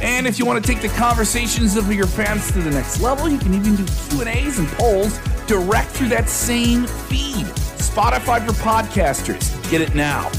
And 0.00 0.28
if 0.28 0.38
you 0.38 0.46
want 0.46 0.64
to 0.64 0.72
take 0.72 0.80
the 0.80 0.88
conversations 0.96 1.76
of 1.76 1.92
your 1.92 2.06
fans 2.06 2.52
to 2.52 2.60
the 2.60 2.70
next 2.70 3.00
level, 3.00 3.28
you 3.28 3.38
can 3.38 3.52
even 3.52 3.74
do 3.74 3.84
Q&As 4.10 4.58
and 4.58 4.68
polls 4.68 5.18
direct 5.46 5.90
through 5.90 6.08
that 6.08 6.28
same 6.28 6.86
feed. 6.86 7.46
Spotify 7.78 8.46
for 8.46 8.52
podcasters. 8.52 9.70
Get 9.70 9.80
it 9.80 9.96
now. 9.96 10.30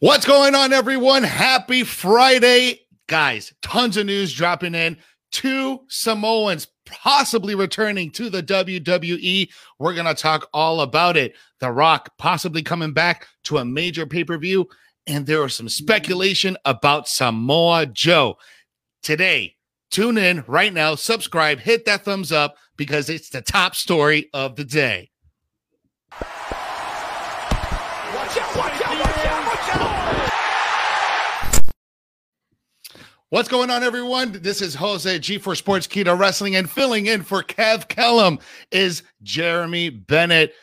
What's 0.00 0.26
going 0.26 0.56
on, 0.56 0.72
everyone? 0.72 1.22
Happy 1.22 1.84
Friday. 1.84 2.80
Guys, 3.06 3.52
tons 3.62 3.96
of 3.96 4.06
news 4.06 4.34
dropping 4.34 4.74
in. 4.74 4.96
Two 5.30 5.82
Samoans 5.88 6.66
possibly 6.86 7.54
returning 7.54 8.10
to 8.10 8.30
the 8.30 8.42
WWE. 8.42 9.48
We're 9.78 9.94
going 9.94 10.06
to 10.06 10.14
talk 10.14 10.48
all 10.52 10.80
about 10.80 11.16
it. 11.16 11.34
The 11.60 11.70
Rock 11.70 12.10
possibly 12.18 12.62
coming 12.62 12.92
back 12.92 13.28
to 13.44 13.58
a 13.58 13.64
major 13.64 14.06
pay 14.06 14.24
per 14.24 14.36
view 14.38 14.68
and 15.06 15.26
there 15.26 15.42
was 15.42 15.54
some 15.54 15.66
mm. 15.66 15.70
speculation 15.70 16.56
about 16.64 17.08
Samoa 17.08 17.86
Joe. 17.86 18.36
Today, 19.02 19.56
tune 19.90 20.18
in 20.18 20.44
right 20.46 20.72
now, 20.72 20.94
subscribe, 20.94 21.58
hit 21.58 21.84
that 21.86 22.04
thumbs 22.04 22.30
up 22.32 22.56
because 22.76 23.10
it's 23.10 23.30
the 23.30 23.42
top 23.42 23.74
story 23.74 24.30
of 24.32 24.56
the 24.56 24.64
day. 24.64 25.10
Watch 26.12 26.30
out, 28.38 28.56
watch 28.56 28.82
out, 28.82 28.98
watch 29.00 29.26
out, 29.26 29.46
watch 29.46 29.76
out. 29.76 29.92
What's 33.30 33.48
going 33.48 33.70
on, 33.70 33.82
everyone? 33.82 34.32
This 34.42 34.60
is 34.60 34.74
Jose 34.74 35.18
G 35.20 35.38
for 35.38 35.54
Sportskeeda 35.54 36.18
Wrestling, 36.18 36.54
and 36.54 36.68
filling 36.70 37.06
in 37.06 37.22
for 37.22 37.42
Kev 37.42 37.88
Kellum 37.88 38.38
is 38.70 39.02
Jeremy 39.22 39.88
Bennett 39.88 40.54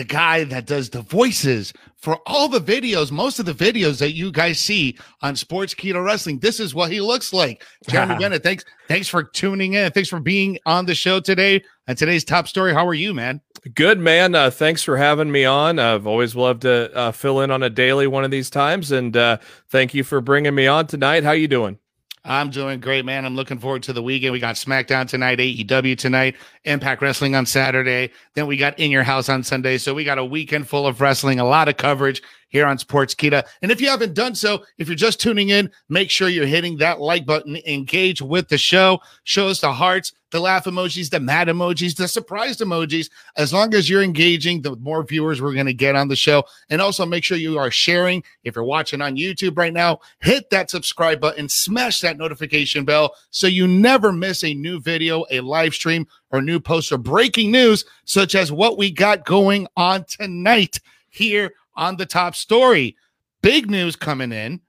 the 0.00 0.04
guy 0.04 0.44
that 0.44 0.64
does 0.64 0.88
the 0.88 1.02
voices 1.02 1.74
for 1.98 2.18
all 2.24 2.48
the 2.48 2.58
videos, 2.58 3.12
most 3.12 3.38
of 3.38 3.44
the 3.44 3.52
videos 3.52 3.98
that 3.98 4.12
you 4.12 4.32
guys 4.32 4.58
see 4.58 4.96
on 5.20 5.34
Sportskeeda 5.34 6.02
Wrestling. 6.02 6.38
This 6.38 6.58
is 6.58 6.74
what 6.74 6.90
he 6.90 7.02
looks 7.02 7.34
like. 7.34 7.62
Jeremy 7.86 8.14
Bennett, 8.18 8.42
thanks, 8.42 8.64
thanks 8.88 9.08
for 9.08 9.22
tuning 9.22 9.74
in. 9.74 9.92
Thanks 9.92 10.08
for 10.08 10.18
being 10.18 10.58
on 10.64 10.86
the 10.86 10.94
show 10.94 11.20
today. 11.20 11.62
And 11.86 11.98
today's 11.98 12.24
top 12.24 12.48
story. 12.48 12.72
How 12.72 12.86
are 12.86 12.94
you, 12.94 13.12
man? 13.12 13.42
Good, 13.74 13.98
man. 13.98 14.34
Uh, 14.34 14.48
thanks 14.48 14.82
for 14.82 14.96
having 14.96 15.30
me 15.30 15.44
on. 15.44 15.78
I've 15.78 16.06
always 16.06 16.34
loved 16.34 16.62
to 16.62 16.90
uh, 16.96 17.12
fill 17.12 17.40
in 17.40 17.50
on 17.50 17.62
a 17.62 17.68
daily 17.68 18.06
one 18.06 18.24
of 18.24 18.30
these 18.30 18.48
times, 18.48 18.92
and 18.92 19.14
uh, 19.14 19.36
thank 19.68 19.92
you 19.92 20.02
for 20.02 20.22
bringing 20.22 20.54
me 20.54 20.66
on 20.66 20.86
tonight. 20.86 21.24
How 21.24 21.32
you 21.32 21.46
doing? 21.46 21.78
I'm 22.24 22.50
doing 22.50 22.80
great, 22.80 23.04
man. 23.04 23.24
I'm 23.24 23.34
looking 23.34 23.58
forward 23.58 23.82
to 23.84 23.92
the 23.94 24.02
weekend. 24.02 24.32
We 24.32 24.40
got 24.40 24.56
SmackDown 24.56 25.08
tonight, 25.08 25.38
AEW 25.38 25.96
tonight, 25.96 26.36
Impact 26.64 27.00
Wrestling 27.00 27.34
on 27.34 27.46
Saturday. 27.46 28.10
Then 28.34 28.46
we 28.46 28.58
got 28.58 28.78
In 28.78 28.90
Your 28.90 29.02
House 29.02 29.30
on 29.30 29.42
Sunday. 29.42 29.78
So 29.78 29.94
we 29.94 30.04
got 30.04 30.18
a 30.18 30.24
weekend 30.24 30.68
full 30.68 30.86
of 30.86 31.00
wrestling, 31.00 31.40
a 31.40 31.44
lot 31.44 31.68
of 31.68 31.78
coverage 31.78 32.22
here 32.50 32.66
on 32.66 32.76
Sportskeeda. 32.76 33.46
And 33.62 33.72
if 33.72 33.80
you 33.80 33.88
haven't 33.88 34.14
done 34.14 34.34
so, 34.34 34.64
if 34.76 34.88
you're 34.88 34.96
just 34.96 35.20
tuning 35.20 35.48
in, 35.48 35.70
make 35.88 36.10
sure 36.10 36.28
you're 36.28 36.46
hitting 36.46 36.76
that 36.78 37.00
like 37.00 37.24
button, 37.24 37.56
engage 37.66 38.20
with 38.20 38.48
the 38.48 38.58
show, 38.58 39.00
show 39.24 39.48
us 39.48 39.60
the 39.60 39.72
hearts, 39.72 40.12
the 40.30 40.40
laugh 40.40 40.64
emojis, 40.64 41.10
the 41.10 41.20
mad 41.20 41.48
emojis, 41.48 41.96
the 41.96 42.06
surprised 42.06 42.60
emojis. 42.60 43.10
As 43.36 43.52
long 43.52 43.74
as 43.74 43.88
you're 43.88 44.02
engaging, 44.02 44.62
the 44.62 44.76
more 44.76 45.02
viewers 45.04 45.40
we're 45.40 45.54
going 45.54 45.66
to 45.66 45.72
get 45.72 45.96
on 45.96 46.08
the 46.08 46.16
show. 46.16 46.44
And 46.68 46.80
also 46.80 47.06
make 47.06 47.24
sure 47.24 47.36
you 47.36 47.58
are 47.58 47.70
sharing. 47.70 48.22
If 48.44 48.54
you're 48.54 48.64
watching 48.64 49.00
on 49.00 49.16
YouTube 49.16 49.56
right 49.56 49.72
now, 49.72 50.00
hit 50.20 50.50
that 50.50 50.70
subscribe 50.70 51.20
button, 51.20 51.48
smash 51.48 52.00
that 52.00 52.18
notification 52.18 52.84
bell 52.84 53.14
so 53.30 53.46
you 53.46 53.66
never 53.66 54.12
miss 54.12 54.44
a 54.44 54.54
new 54.54 54.80
video, 54.80 55.24
a 55.30 55.40
live 55.40 55.74
stream, 55.74 56.06
or 56.30 56.42
new 56.42 56.60
post 56.60 56.92
or 56.92 56.98
breaking 56.98 57.50
news, 57.50 57.84
such 58.04 58.34
as 58.34 58.52
what 58.52 58.78
we 58.78 58.90
got 58.90 59.24
going 59.24 59.66
on 59.76 60.04
tonight 60.04 60.78
here 61.08 61.52
on 61.74 61.96
the 61.96 62.06
top 62.06 62.34
story. 62.34 62.96
Big 63.42 63.70
news 63.70 63.96
coming 63.96 64.32
in, 64.32 64.60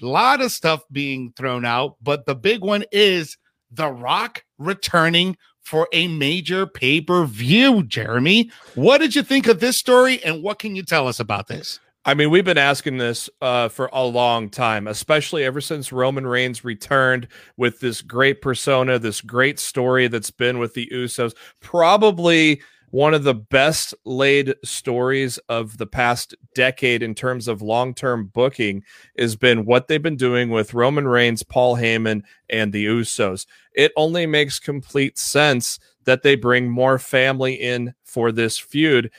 a 0.00 0.06
lot 0.06 0.40
of 0.40 0.52
stuff 0.52 0.82
being 0.92 1.32
thrown 1.36 1.64
out, 1.64 1.96
but 2.02 2.26
the 2.26 2.34
big 2.34 2.62
one 2.62 2.84
is 2.92 3.36
The 3.70 3.88
Rock 3.88 4.44
returning 4.58 5.36
for 5.62 5.88
a 5.92 6.08
major 6.08 6.66
pay 6.66 7.00
per 7.00 7.24
view. 7.24 7.82
Jeremy, 7.82 8.50
what 8.74 8.98
did 8.98 9.14
you 9.14 9.22
think 9.22 9.46
of 9.46 9.60
this 9.60 9.76
story 9.76 10.22
and 10.24 10.42
what 10.42 10.58
can 10.58 10.74
you 10.74 10.82
tell 10.82 11.06
us 11.06 11.20
about 11.20 11.48
this? 11.48 11.80
I 12.04 12.14
mean, 12.14 12.30
we've 12.30 12.44
been 12.44 12.56
asking 12.56 12.96
this 12.96 13.28
uh, 13.42 13.68
for 13.68 13.90
a 13.92 14.04
long 14.04 14.48
time, 14.48 14.86
especially 14.86 15.44
ever 15.44 15.60
since 15.60 15.92
Roman 15.92 16.26
Reigns 16.26 16.64
returned 16.64 17.28
with 17.58 17.80
this 17.80 18.00
great 18.00 18.40
persona, 18.40 18.98
this 18.98 19.20
great 19.20 19.58
story 19.58 20.08
that's 20.08 20.30
been 20.30 20.58
with 20.58 20.72
the 20.72 20.88
Usos. 20.92 21.34
Probably 21.60 22.62
one 22.90 23.14
of 23.14 23.22
the 23.22 23.34
best 23.34 23.94
laid 24.04 24.54
stories 24.64 25.38
of 25.48 25.78
the 25.78 25.86
past 25.86 26.34
decade 26.54 27.02
in 27.02 27.14
terms 27.14 27.46
of 27.48 27.62
long 27.62 27.94
term 27.94 28.26
booking 28.26 28.82
has 29.18 29.36
been 29.36 29.64
what 29.64 29.88
they've 29.88 30.02
been 30.02 30.16
doing 30.16 30.50
with 30.50 30.74
Roman 30.74 31.06
Reigns, 31.06 31.42
Paul 31.42 31.76
Heyman, 31.76 32.22
and 32.48 32.72
the 32.72 32.86
Usos. 32.86 33.46
It 33.74 33.92
only 33.96 34.26
makes 34.26 34.58
complete 34.58 35.18
sense 35.18 35.78
that 36.04 36.22
they 36.22 36.34
bring 36.34 36.68
more 36.68 36.98
family 36.98 37.54
in 37.54 37.94
for 38.04 38.32
this 38.32 38.58
feud. 38.58 39.10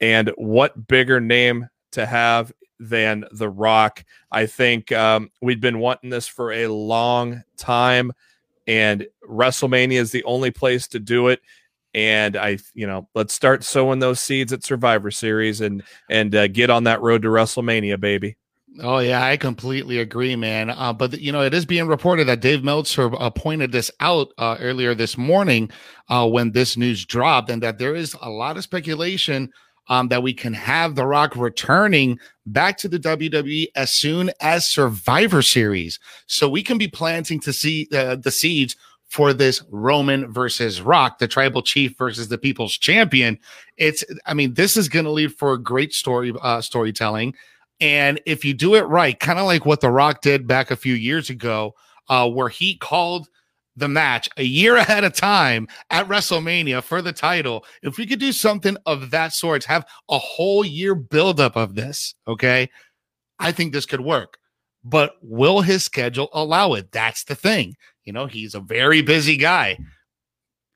And 0.00 0.32
what 0.36 0.88
bigger 0.88 1.20
name 1.20 1.68
to 1.92 2.06
have 2.06 2.52
than 2.78 3.26
The 3.32 3.50
Rock? 3.50 4.04
I 4.32 4.46
think 4.46 4.92
um, 4.92 5.30
we've 5.42 5.60
been 5.60 5.78
wanting 5.78 6.08
this 6.08 6.26
for 6.26 6.52
a 6.52 6.68
long 6.68 7.42
time, 7.58 8.12
and 8.66 9.06
WrestleMania 9.28 9.98
is 9.98 10.12
the 10.12 10.24
only 10.24 10.50
place 10.50 10.88
to 10.88 10.98
do 10.98 11.28
it 11.28 11.40
and 11.94 12.36
I, 12.36 12.58
you 12.74 12.86
know, 12.86 13.08
let's 13.14 13.34
start 13.34 13.64
sowing 13.64 13.98
those 13.98 14.20
seeds 14.20 14.52
at 14.52 14.64
Survivor 14.64 15.10
Series 15.10 15.60
and 15.60 15.82
and 16.08 16.34
uh, 16.34 16.48
get 16.48 16.70
on 16.70 16.84
that 16.84 17.00
road 17.00 17.22
to 17.22 17.28
WrestleMania, 17.28 17.98
baby. 17.98 18.36
Oh 18.78 18.98
yeah, 18.98 19.24
I 19.24 19.36
completely 19.36 19.98
agree, 19.98 20.36
man. 20.36 20.70
Uh, 20.70 20.92
but 20.92 21.18
you 21.20 21.32
know, 21.32 21.42
it 21.42 21.54
is 21.54 21.66
being 21.66 21.88
reported 21.88 22.28
that 22.28 22.40
Dave 22.40 22.62
Meltzer 22.62 23.12
uh, 23.16 23.30
pointed 23.30 23.72
this 23.72 23.90
out 24.00 24.28
uh, 24.38 24.56
earlier 24.60 24.94
this 24.94 25.18
morning 25.18 25.70
uh, 26.08 26.28
when 26.28 26.52
this 26.52 26.76
news 26.76 27.04
dropped, 27.04 27.50
and 27.50 27.62
that 27.62 27.78
there 27.78 27.96
is 27.96 28.16
a 28.22 28.30
lot 28.30 28.56
of 28.56 28.62
speculation 28.62 29.50
um, 29.88 30.06
that 30.08 30.22
we 30.22 30.32
can 30.32 30.54
have 30.54 30.94
The 30.94 31.04
Rock 31.04 31.34
returning 31.34 32.20
back 32.46 32.78
to 32.78 32.88
the 32.88 33.00
WWE 33.00 33.66
as 33.74 33.92
soon 33.92 34.30
as 34.40 34.68
Survivor 34.68 35.42
Series, 35.42 35.98
so 36.26 36.48
we 36.48 36.62
can 36.62 36.78
be 36.78 36.88
planting 36.88 37.40
to 37.40 37.52
see 37.52 37.88
uh, 37.92 38.14
the 38.16 38.30
seeds 38.30 38.76
for 39.10 39.32
this 39.32 39.62
Roman 39.70 40.32
versus 40.32 40.80
Rock, 40.80 41.18
the 41.18 41.26
tribal 41.26 41.62
chief 41.62 41.98
versus 41.98 42.28
the 42.28 42.38
people's 42.38 42.78
champion. 42.78 43.38
It's, 43.76 44.04
I 44.24 44.34
mean, 44.34 44.54
this 44.54 44.76
is 44.76 44.88
going 44.88 45.04
to 45.04 45.10
lead 45.10 45.34
for 45.34 45.52
a 45.52 45.58
great 45.58 45.92
story, 45.92 46.32
uh, 46.40 46.60
storytelling. 46.60 47.34
And 47.80 48.20
if 48.24 48.44
you 48.44 48.54
do 48.54 48.76
it 48.76 48.82
right, 48.82 49.18
kind 49.18 49.38
of 49.38 49.46
like 49.46 49.66
what 49.66 49.80
The 49.80 49.90
Rock 49.90 50.22
did 50.22 50.46
back 50.46 50.70
a 50.70 50.76
few 50.76 50.94
years 50.94 51.28
ago, 51.28 51.74
uh, 52.08 52.30
where 52.30 52.48
he 52.48 52.76
called 52.76 53.28
the 53.74 53.88
match 53.88 54.28
a 54.36 54.44
year 54.44 54.76
ahead 54.76 55.02
of 55.02 55.12
time 55.12 55.66
at 55.90 56.06
WrestleMania 56.06 56.82
for 56.82 57.02
the 57.02 57.12
title. 57.12 57.64
If 57.82 57.98
we 57.98 58.06
could 58.06 58.20
do 58.20 58.32
something 58.32 58.76
of 58.86 59.10
that 59.10 59.32
sort, 59.32 59.64
have 59.64 59.86
a 60.08 60.18
whole 60.18 60.64
year 60.64 60.94
buildup 60.94 61.56
of 61.56 61.74
this, 61.74 62.14
okay, 62.28 62.68
I 63.40 63.50
think 63.50 63.72
this 63.72 63.86
could 63.86 64.02
work. 64.02 64.38
But 64.84 65.14
will 65.20 65.62
his 65.62 65.84
schedule 65.84 66.28
allow 66.32 66.74
it? 66.74 66.92
That's 66.92 67.24
the 67.24 67.34
thing. 67.34 67.74
You 68.10 68.14
know, 68.14 68.26
he's 68.26 68.56
a 68.56 68.60
very 68.60 69.02
busy 69.02 69.36
guy. 69.36 69.78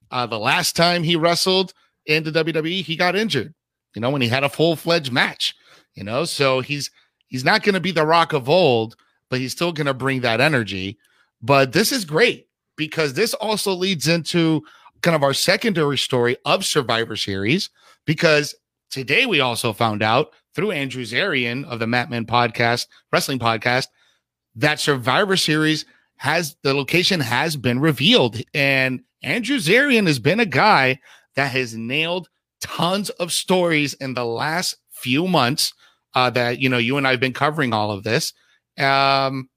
Uh, 0.09 0.25
the 0.25 0.39
last 0.39 0.77
time 0.77 1.03
he 1.03 1.17
wrestled 1.17 1.75
in 2.07 2.23
the 2.23 2.31
WWE, 2.31 2.85
he 2.85 2.95
got 2.95 3.17
injured. 3.17 3.53
You 3.97 4.03
know, 4.03 4.11
when 4.11 4.23
he 4.23 4.29
had 4.29 4.45
a 4.45 4.49
full 4.49 4.77
fledged 4.77 5.11
match. 5.11 5.53
You 5.97 6.05
know, 6.05 6.27
so 6.27 6.61
he's 6.61 6.93
he's 7.27 7.45
not 7.45 7.65
going 7.65 7.75
to 7.75 7.81
be 7.81 7.91
the 7.91 8.07
Rock 8.07 8.35
of 8.35 8.49
old, 8.49 8.95
but 9.31 9.41
he's 9.41 9.51
still 9.51 9.73
going 9.73 9.89
to 9.89 9.95
bring 9.95 10.21
that 10.21 10.41
energy. 10.41 10.97
But 11.43 11.73
this 11.73 11.91
is 11.91 12.05
great 12.05 12.47
because 12.77 13.15
this 13.15 13.35
also 13.35 13.73
leads 13.73 14.07
into 14.07 14.63
kind 15.03 15.17
of 15.17 15.25
our 15.25 15.35
secondary 15.35 15.99
story 15.99 16.37
of 16.45 16.65
Survivor 16.65 17.17
Series 17.17 17.69
because 18.07 18.55
today 18.93 19.27
we 19.27 19.41
also 19.41 19.73
found 19.73 20.05
out 20.05 20.31
through 20.55 20.71
Andrew 20.71 21.03
Zarian 21.03 21.65
of 21.65 21.81
the 21.81 21.89
Mat 21.89 22.11
Men 22.11 22.27
podcast, 22.27 22.87
wrestling 23.13 23.41
podcast, 23.41 23.89
that 24.55 24.79
Survivor 24.79 25.37
Series 25.37 25.85
has 26.17 26.57
the 26.63 26.75
location 26.75 27.21
has 27.21 27.57
been 27.57 27.81
revealed. 27.81 28.41
And 28.53 29.03
Andrew 29.23 29.57
Zarian 29.57 30.07
has 30.07 30.19
been 30.19 30.41
a 30.41 30.47
guy 30.47 31.01
that 31.37 31.51
has 31.53 31.75
nailed 31.75 32.29
tons 32.61 33.11
of 33.11 33.33
stories 33.33 33.95
in 33.95 34.15
the 34.15 34.25
last 34.25 34.77
few 34.91 35.27
months 35.27 35.73
uh, 36.15 36.31
that 36.31 36.59
you 36.61 36.69
know 36.69 36.79
you 36.79 36.97
and 36.97 37.07
I 37.07 37.11
have 37.11 37.21
been 37.21 37.33
covering 37.33 37.73
all 37.73 37.91
of 37.91 38.05
this. 38.05 38.33
Um, 38.79 39.49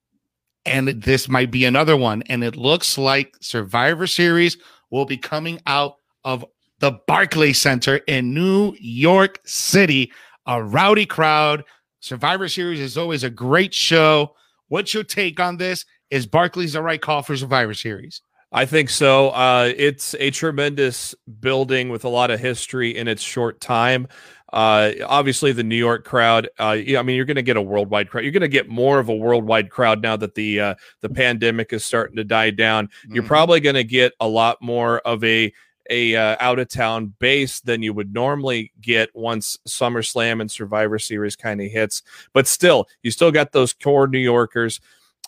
and 0.65 0.89
this 0.89 1.30
might 1.30 1.50
be 1.50 1.65
another 1.65 1.95
one. 1.95 2.24
And 2.24 2.44
it 2.44 2.57
looks 2.57 2.98
like 2.98 3.36
Survivor 3.39 4.06
Series 4.06 4.57
will 4.89 5.06
be 5.06 5.18
coming 5.18 5.62
out 5.65 5.95
of 6.24 6.44
the 6.80 7.00
Barclays 7.07 7.59
Center 7.59 7.98
in 8.07 8.33
New 8.33 8.75
York 8.80 9.39
City. 9.45 10.12
A 10.45 10.62
rowdy 10.62 11.06
crowd. 11.06 11.63
Survivor 12.00 12.48
Series 12.48 12.80
is 12.80 12.98
always 12.98 13.24
a 13.24 13.30
great 13.30 13.74
show. 13.74 14.36
What's 14.68 14.94
your 14.94 15.04
take 15.04 15.39
on 15.39 15.57
this? 15.57 15.86
Is 16.09 16.25
Barclays 16.25 16.74
the 16.74 16.81
right 16.81 17.01
call 17.01 17.21
for 17.21 17.36
Survivor 17.36 17.74
Series? 17.74 18.21
I 18.51 18.65
think 18.65 18.89
so. 18.89 19.30
Uh, 19.30 19.74
it's 19.75 20.15
a 20.19 20.31
tremendous 20.31 21.13
building 21.42 21.89
with 21.89 22.06
a 22.06 22.09
lot 22.09 22.31
of 22.31 22.39
history 22.39 22.95
in 22.95 23.07
its 23.07 23.21
short 23.21 23.59
time. 23.59 24.07
Uh, 24.54 24.94
obviously, 25.06 25.51
the 25.51 25.63
New 25.63 25.75
York 25.75 26.06
crowd. 26.06 26.48
Uh, 26.57 26.77
yeah, 26.80 27.00
I 27.00 27.01
mean, 27.04 27.18
you're 27.18 27.25
going 27.25 27.36
to 27.36 27.42
get 27.42 27.57
a 27.57 27.62
worldwide 27.62 28.09
crowd. 28.09 28.24
You're 28.24 28.31
going 28.31 28.42
to 28.42 28.48
get 28.48 28.69
more 28.69 29.00
of 29.00 29.09
a 29.09 29.15
worldwide 29.15 29.69
crowd 29.69 30.01
now 30.01 30.15
that 30.15 30.36
the 30.36 30.62
uh, 30.62 30.75
the 31.01 31.09
pandemic 31.09 31.74
is 31.74 31.83
starting 31.83 32.15
to 32.15 32.24
die 32.24 32.51
down. 32.51 32.88
Mm-hmm. 32.88 33.15
You're 33.15 33.24
probably 33.24 33.59
going 33.59 33.75
to 33.75 33.83
get 33.83 34.13
a 34.21 34.27
lot 34.27 34.62
more 34.62 35.00
of 35.00 35.21
a 35.25 35.51
a 35.89 36.15
uh, 36.15 36.38
out 36.39 36.59
of 36.59 36.69
town 36.69 37.13
base 37.19 37.59
than 37.59 37.81
you 37.81 37.94
would 37.94 38.13
normally 38.13 38.71
get 38.80 39.13
once 39.13 39.57
SummerSlam 39.68 40.39
and 40.39 40.50
Survivor 40.50 41.00
Series 41.00 41.36
kind 41.36 41.62
of 41.62 41.69
hits. 41.69 42.01
But 42.31 42.48
still, 42.48 42.88
you 43.04 43.12
still 43.12 43.31
got 43.31 43.51
those 43.51 43.74
core 43.74 44.07
New 44.07 44.19
Yorkers. 44.19 44.80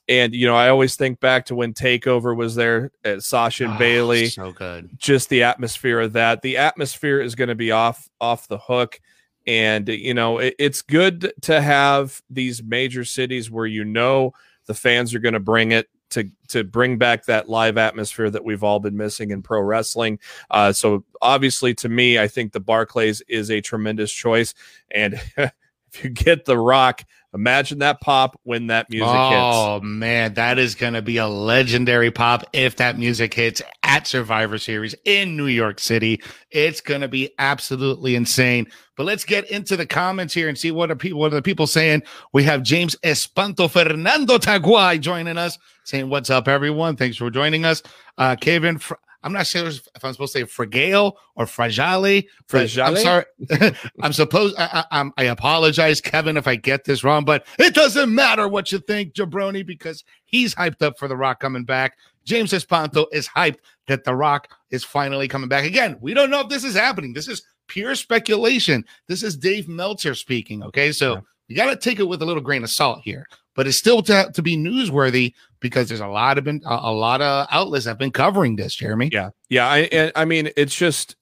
And 0.09 0.33
you 0.33 0.47
know, 0.47 0.55
I 0.55 0.69
always 0.69 0.95
think 0.95 1.19
back 1.19 1.45
to 1.45 1.55
when 1.55 1.73
Takeover 1.73 2.35
was 2.35 2.55
there 2.55 2.91
at 3.05 3.21
Sasha 3.21 3.65
and 3.65 3.73
ah, 3.73 3.75
oh, 3.75 3.79
Bayley. 3.79 4.25
So 4.25 4.51
good. 4.51 4.89
Just 4.97 5.29
the 5.29 5.43
atmosphere 5.43 5.99
of 5.99 6.13
that. 6.13 6.41
The 6.41 6.57
atmosphere 6.57 7.21
is 7.21 7.35
going 7.35 7.49
to 7.49 7.55
be 7.55 7.71
off 7.71 8.09
off 8.19 8.47
the 8.47 8.57
hook. 8.57 8.99
And 9.45 9.87
uh, 9.87 9.93
you 9.93 10.15
know, 10.15 10.39
it, 10.39 10.55
it's 10.57 10.81
good 10.81 11.31
to 11.41 11.61
have 11.61 12.21
these 12.27 12.63
major 12.63 13.05
cities 13.05 13.51
where 13.51 13.67
you 13.67 13.85
know 13.85 14.33
the 14.65 14.73
fans 14.73 15.13
are 15.13 15.19
going 15.19 15.33
to 15.33 15.39
bring 15.39 15.71
it 15.73 15.87
to 16.09 16.27
to 16.47 16.63
bring 16.63 16.97
back 16.97 17.25
that 17.25 17.47
live 17.47 17.77
atmosphere 17.77 18.31
that 18.31 18.43
we've 18.43 18.63
all 18.63 18.79
been 18.79 18.97
missing 18.97 19.29
in 19.29 19.43
pro 19.43 19.61
wrestling. 19.61 20.17
Uh, 20.49 20.73
so 20.73 21.05
obviously, 21.21 21.75
to 21.75 21.87
me, 21.87 22.17
I 22.17 22.27
think 22.27 22.51
the 22.51 22.59
Barclays 22.59 23.21
is 23.27 23.51
a 23.51 23.61
tremendous 23.61 24.11
choice. 24.11 24.55
And 24.89 25.21
if 25.37 26.03
you 26.03 26.09
get 26.09 26.45
The 26.45 26.57
Rock, 26.57 27.05
imagine 27.33 27.79
that 27.79 28.01
pop 28.01 28.39
when 28.43 28.67
that 28.67 28.89
music 28.89 29.07
oh, 29.07 29.29
hits. 29.29 29.57
Oh 29.57 29.79
man, 29.81 30.33
that 30.35 30.57
is 30.57 30.75
going 30.75 30.93
to 30.93 31.01
be 31.01 31.17
a 31.17 31.27
legendary 31.27 32.11
pop 32.11 32.45
if 32.53 32.75
that 32.77 32.97
music 32.97 33.33
hits 33.33 33.61
at 33.83 34.07
Survivor 34.07 34.57
Series 34.57 34.95
in 35.05 35.37
New 35.37 35.47
York 35.47 35.79
City. 35.79 36.21
It's 36.51 36.81
going 36.81 37.01
to 37.01 37.07
be 37.07 37.31
absolutely 37.39 38.15
insane. 38.15 38.67
But 38.95 39.05
let's 39.05 39.23
get 39.23 39.49
into 39.49 39.77
the 39.77 39.85
comments 39.85 40.33
here 40.33 40.49
and 40.49 40.57
see 40.57 40.71
what 40.71 40.91
are 40.91 40.95
people 40.95 41.19
what 41.19 41.31
are 41.31 41.35
the 41.35 41.41
people 41.41 41.67
saying. 41.67 42.03
We 42.33 42.43
have 42.43 42.63
James 42.63 42.95
Espanto 43.03 43.69
Fernando 43.69 44.37
Taguay 44.37 44.99
joining 44.99 45.37
us, 45.37 45.57
saying, 45.83 46.09
"What's 46.09 46.29
up, 46.29 46.47
everyone? 46.47 46.95
Thanks 46.95 47.17
for 47.17 47.29
joining 47.29 47.65
us." 47.65 47.81
Uh, 48.17 48.35
Kevin. 48.35 48.77
Fr- 48.77 48.95
I'm 49.21 49.33
not 49.33 49.47
sure 49.47 49.67
if 49.67 49.81
I'm 50.03 50.13
supposed 50.13 50.33
to 50.33 50.39
say 50.39 50.45
fragile 50.45 51.17
or 51.35 51.45
fragile. 51.45 52.21
Fragile. 52.47 52.85
I'm 52.85 52.97
sorry. 52.97 53.25
I'm 54.01 54.13
supposed. 54.13 54.55
I, 54.57 54.85
I, 54.91 55.09
I, 55.17 55.23
apologize, 55.25 55.99
Kevin, 55.99 56.37
if 56.37 56.47
I 56.47 56.55
get 56.55 56.85
this 56.85 57.03
wrong. 57.03 57.25
But 57.25 57.45
it 57.57 57.73
doesn't 57.73 58.13
matter 58.13 58.47
what 58.47 58.71
you 58.71 58.79
think, 58.79 59.13
Jabroni, 59.13 59.65
because 59.65 60.03
he's 60.23 60.55
hyped 60.55 60.81
up 60.81 60.97
for 60.97 61.07
The 61.07 61.17
Rock 61.17 61.39
coming 61.39 61.65
back. 61.65 61.97
James 62.23 62.51
Espanto 62.51 63.07
is 63.11 63.27
hyped 63.27 63.59
that 63.87 64.03
The 64.03 64.15
Rock 64.15 64.49
is 64.71 64.83
finally 64.83 65.27
coming 65.27 65.49
back. 65.49 65.65
Again, 65.65 65.97
we 65.99 66.13
don't 66.13 66.29
know 66.29 66.41
if 66.41 66.49
this 66.49 66.63
is 66.63 66.75
happening. 66.75 67.13
This 67.13 67.27
is 67.27 67.43
pure 67.67 67.95
speculation. 67.95 68.85
This 69.07 69.23
is 69.23 69.35
Dave 69.35 69.67
Meltzer 69.67 70.15
speaking. 70.15 70.63
Okay, 70.63 70.91
so 70.91 71.15
yeah. 71.15 71.21
you 71.47 71.55
got 71.55 71.65
to 71.65 71.75
take 71.75 71.99
it 71.99 72.07
with 72.07 72.21
a 72.21 72.25
little 72.25 72.43
grain 72.43 72.63
of 72.63 72.69
salt 72.69 73.01
here 73.03 73.25
but 73.59 73.67
it's 73.67 73.75
still 73.75 74.01
to, 74.01 74.31
to 74.33 74.41
be 74.41 74.55
newsworthy 74.55 75.33
because 75.59 75.87
there's 75.87 75.99
a 75.99 76.07
lot 76.07 76.37
of 76.37 76.43
been 76.43 76.61
a, 76.65 76.91
lot 76.91 77.21
of 77.21 77.47
outlets 77.51 77.85
have 77.85 77.97
been 77.97 78.11
covering 78.11 78.55
this. 78.55 78.75
Jeremy, 78.75 79.09
yeah, 79.11 79.29
yeah. 79.49 79.67
I 79.67 80.11
I 80.15 80.25
mean, 80.25 80.49
it's 80.55 80.75
just 80.75 81.15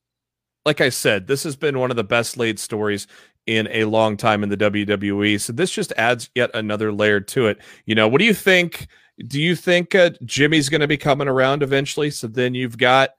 like 0.66 0.82
I 0.82 0.90
said, 0.90 1.28
this 1.28 1.44
has 1.44 1.56
been 1.56 1.80
one 1.80 1.92
of 1.92 1.98
the 1.98 2.04
best 2.04 2.38
laid 2.38 2.60
stories 2.60 3.08
in 3.46 3.68
a 3.72 3.86
long 3.86 4.18
time 4.18 4.44
in 4.44 4.50
the 4.50 4.58
WWE. 4.58 5.40
So 5.40 5.54
this 5.54 5.72
just 5.72 5.94
adds 5.98 6.30
yet 6.36 6.52
another 6.54 6.92
layer 6.92 7.22
to 7.22 7.48
it. 7.48 7.60
You 7.86 7.96
know, 7.96 8.08
what 8.08 8.20
do 8.20 8.26
you 8.26 8.34
think? 8.34 8.88
Do 9.28 9.42
you 9.42 9.56
think 9.56 9.96
uh, 9.96 10.12
Jimmy's 10.26 10.70
going 10.70 10.82
to 10.82 10.88
be 10.88 10.98
coming 10.98 11.28
around 11.28 11.64
eventually? 11.64 12.12
So 12.12 12.28
then 12.28 12.54
you've 12.54 12.78
got 12.78 13.12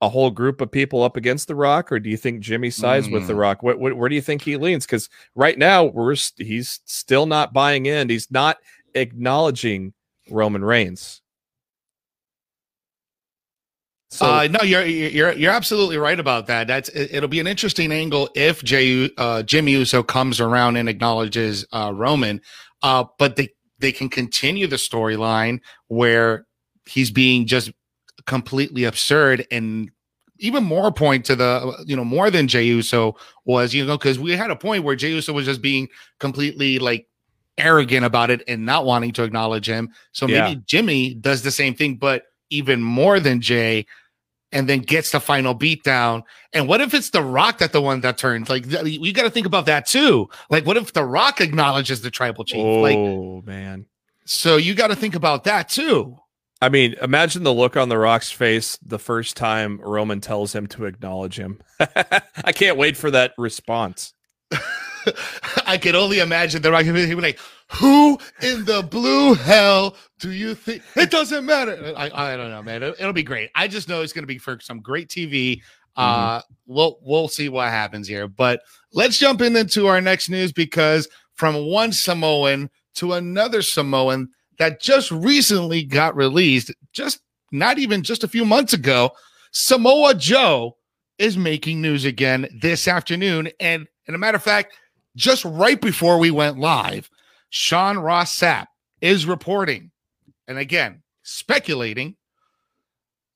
a 0.00 0.08
whole 0.08 0.30
group 0.30 0.60
of 0.60 0.70
people 0.70 1.02
up 1.02 1.16
against 1.16 1.48
the 1.48 1.54
Rock, 1.54 1.90
or 1.92 1.98
do 1.98 2.08
you 2.08 2.16
think 2.16 2.40
Jimmy 2.40 2.70
sides 2.70 3.08
mm. 3.08 3.12
with 3.12 3.26
the 3.26 3.32
mm. 3.32 3.40
Rock? 3.40 3.62
What, 3.62 3.78
what, 3.78 3.96
where 3.96 4.08
do 4.08 4.14
you 4.14 4.22
think 4.22 4.42
he 4.42 4.56
leans? 4.56 4.86
Because 4.86 5.10
right 5.34 5.58
now 5.58 5.84
we're 5.84 6.14
he's 6.36 6.80
still 6.84 7.26
not 7.26 7.52
buying 7.52 7.86
in. 7.86 8.08
He's 8.08 8.30
not 8.30 8.58
acknowledging 8.94 9.92
Roman 10.30 10.64
Reigns. 10.64 11.20
So, 14.14 14.26
uh, 14.26 14.48
no, 14.48 14.62
you're 14.62 14.84
you're 14.84 15.32
you're 15.32 15.50
absolutely 15.50 15.98
right 15.98 16.20
about 16.20 16.46
that. 16.46 16.68
That's 16.68 16.88
it, 16.90 17.20
will 17.20 17.26
be 17.26 17.40
an 17.40 17.48
interesting 17.48 17.90
angle 17.90 18.28
if 18.36 18.62
Jay 18.62 19.10
uh, 19.18 19.42
Jimmy 19.42 19.72
Uso 19.72 20.04
comes 20.04 20.40
around 20.40 20.76
and 20.76 20.88
acknowledges 20.88 21.66
uh, 21.72 21.90
Roman, 21.92 22.40
uh, 22.84 23.06
but 23.18 23.34
they 23.34 23.48
they 23.80 23.90
can 23.90 24.08
continue 24.08 24.68
the 24.68 24.76
storyline 24.76 25.58
where 25.88 26.46
he's 26.86 27.10
being 27.10 27.46
just 27.46 27.72
completely 28.24 28.84
absurd 28.84 29.46
and 29.50 29.90
even 30.38 30.62
more 30.62 30.92
point 30.92 31.24
to 31.24 31.34
the 31.34 31.84
you 31.84 31.96
know 31.96 32.04
more 32.04 32.30
than 32.30 32.46
Jey 32.46 32.64
Uso 32.64 33.16
was 33.44 33.74
you 33.74 33.84
know 33.84 33.98
because 33.98 34.18
we 34.18 34.32
had 34.32 34.50
a 34.50 34.56
point 34.56 34.84
where 34.84 34.94
Jey 34.94 35.10
Uso 35.10 35.32
was 35.32 35.44
just 35.44 35.60
being 35.62 35.88
completely 36.20 36.78
like 36.78 37.08
arrogant 37.58 38.04
about 38.04 38.30
it 38.30 38.42
and 38.48 38.66
not 38.66 38.84
wanting 38.84 39.12
to 39.12 39.22
acknowledge 39.22 39.68
him. 39.68 39.90
So 40.12 40.26
maybe 40.26 40.50
yeah. 40.50 40.62
Jimmy 40.66 41.14
does 41.14 41.42
the 41.42 41.50
same 41.50 41.74
thing, 41.74 41.96
but 41.96 42.24
even 42.50 42.82
more 42.82 43.20
than 43.20 43.40
Jay, 43.40 43.86
and 44.54 44.68
then 44.68 44.78
gets 44.78 45.10
the 45.10 45.20
final 45.20 45.54
beatdown. 45.54 46.22
And 46.52 46.68
what 46.68 46.80
if 46.80 46.94
it's 46.94 47.10
The 47.10 47.22
Rock 47.22 47.58
that 47.58 47.72
the 47.72 47.82
one 47.82 48.00
that 48.02 48.16
turns? 48.16 48.48
Like 48.48 48.64
you 48.66 49.12
got 49.12 49.24
to 49.24 49.30
think 49.30 49.46
about 49.46 49.66
that 49.66 49.84
too. 49.84 50.30
Like 50.48 50.64
what 50.64 50.76
if 50.76 50.92
The 50.92 51.04
Rock 51.04 51.40
acknowledges 51.40 52.00
the 52.00 52.10
tribal 52.10 52.44
chief? 52.44 52.60
Oh 52.60 52.80
like, 52.80 53.44
man. 53.44 53.86
So 54.26 54.56
you 54.56 54.74
got 54.74 54.86
to 54.86 54.96
think 54.96 55.16
about 55.16 55.44
that 55.44 55.68
too. 55.68 56.16
I 56.62 56.68
mean, 56.68 56.94
imagine 57.02 57.42
the 57.42 57.52
look 57.52 57.76
on 57.76 57.88
the 57.88 57.98
Rock's 57.98 58.30
face 58.30 58.78
the 58.80 58.98
first 58.98 59.36
time 59.36 59.80
Roman 59.82 60.20
tells 60.20 60.54
him 60.54 60.66
to 60.68 60.86
acknowledge 60.86 61.38
him. 61.38 61.60
I 61.80 62.52
can't 62.52 62.78
wait 62.78 62.96
for 62.96 63.10
that 63.10 63.34
response. 63.36 64.14
I 65.66 65.78
can 65.78 65.94
only 65.94 66.20
imagine 66.20 66.62
the 66.62 66.70
Rock. 66.70 66.84
He'd 66.84 66.92
be 66.92 67.14
like, 67.14 67.38
"Who 67.72 68.18
in 68.42 68.64
the 68.64 68.82
blue 68.82 69.34
hell 69.34 69.96
do 70.20 70.30
you 70.30 70.54
think?" 70.54 70.82
It 70.96 71.10
doesn't 71.10 71.44
matter. 71.44 71.92
I, 71.96 72.32
I 72.32 72.36
don't 72.36 72.50
know, 72.50 72.62
man. 72.62 72.82
It'll, 72.82 72.94
it'll 72.98 73.12
be 73.12 73.22
great. 73.22 73.50
I 73.54 73.68
just 73.68 73.88
know 73.88 74.02
it's 74.02 74.12
going 74.12 74.22
to 74.22 74.26
be 74.26 74.38
for 74.38 74.58
some 74.60 74.80
great 74.80 75.08
TV. 75.08 75.60
Uh, 75.96 76.38
mm-hmm. 76.38 76.54
we'll 76.66 76.98
we'll 77.02 77.28
see 77.28 77.48
what 77.48 77.70
happens 77.70 78.08
here. 78.08 78.28
But 78.28 78.60
let's 78.92 79.18
jump 79.18 79.40
in 79.40 79.56
into 79.56 79.86
our 79.86 80.00
next 80.00 80.28
news 80.28 80.52
because 80.52 81.08
from 81.34 81.66
one 81.66 81.92
Samoan 81.92 82.70
to 82.96 83.12
another 83.14 83.62
Samoan 83.62 84.30
that 84.58 84.80
just 84.80 85.10
recently 85.10 85.82
got 85.82 86.16
released, 86.16 86.72
just 86.92 87.20
not 87.52 87.78
even 87.78 88.02
just 88.02 88.24
a 88.24 88.28
few 88.28 88.44
months 88.44 88.72
ago. 88.72 89.10
Samoa 89.52 90.14
Joe 90.14 90.76
is 91.18 91.36
making 91.36 91.80
news 91.80 92.04
again 92.04 92.48
this 92.60 92.88
afternoon. 92.88 93.50
And, 93.60 93.86
and 94.06 94.14
a 94.14 94.18
matter 94.18 94.36
of 94.36 94.42
fact, 94.42 94.74
just 95.16 95.44
right 95.44 95.80
before 95.80 96.18
we 96.18 96.30
went 96.30 96.58
live, 96.58 97.10
Sean 97.50 97.98
Ross 97.98 98.38
Sapp 98.38 98.66
is 99.00 99.26
reporting, 99.26 99.90
and 100.48 100.58
again, 100.58 101.02
speculating 101.22 102.16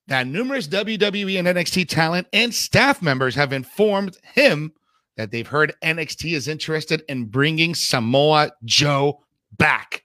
that 0.08 0.26
numerous 0.26 0.66
WWE 0.66 1.38
and 1.38 1.46
NXT 1.46 1.88
talent 1.88 2.26
and 2.32 2.54
staff 2.54 3.02
members 3.02 3.34
have 3.34 3.52
informed 3.52 4.16
him 4.22 4.72
that 5.16 5.30
they've 5.30 5.46
heard 5.46 5.74
NXT 5.82 6.32
is 6.32 6.48
interested 6.48 7.02
in 7.08 7.26
bringing 7.26 7.74
Samoa 7.74 8.52
Joe 8.64 9.22
back. 9.56 10.04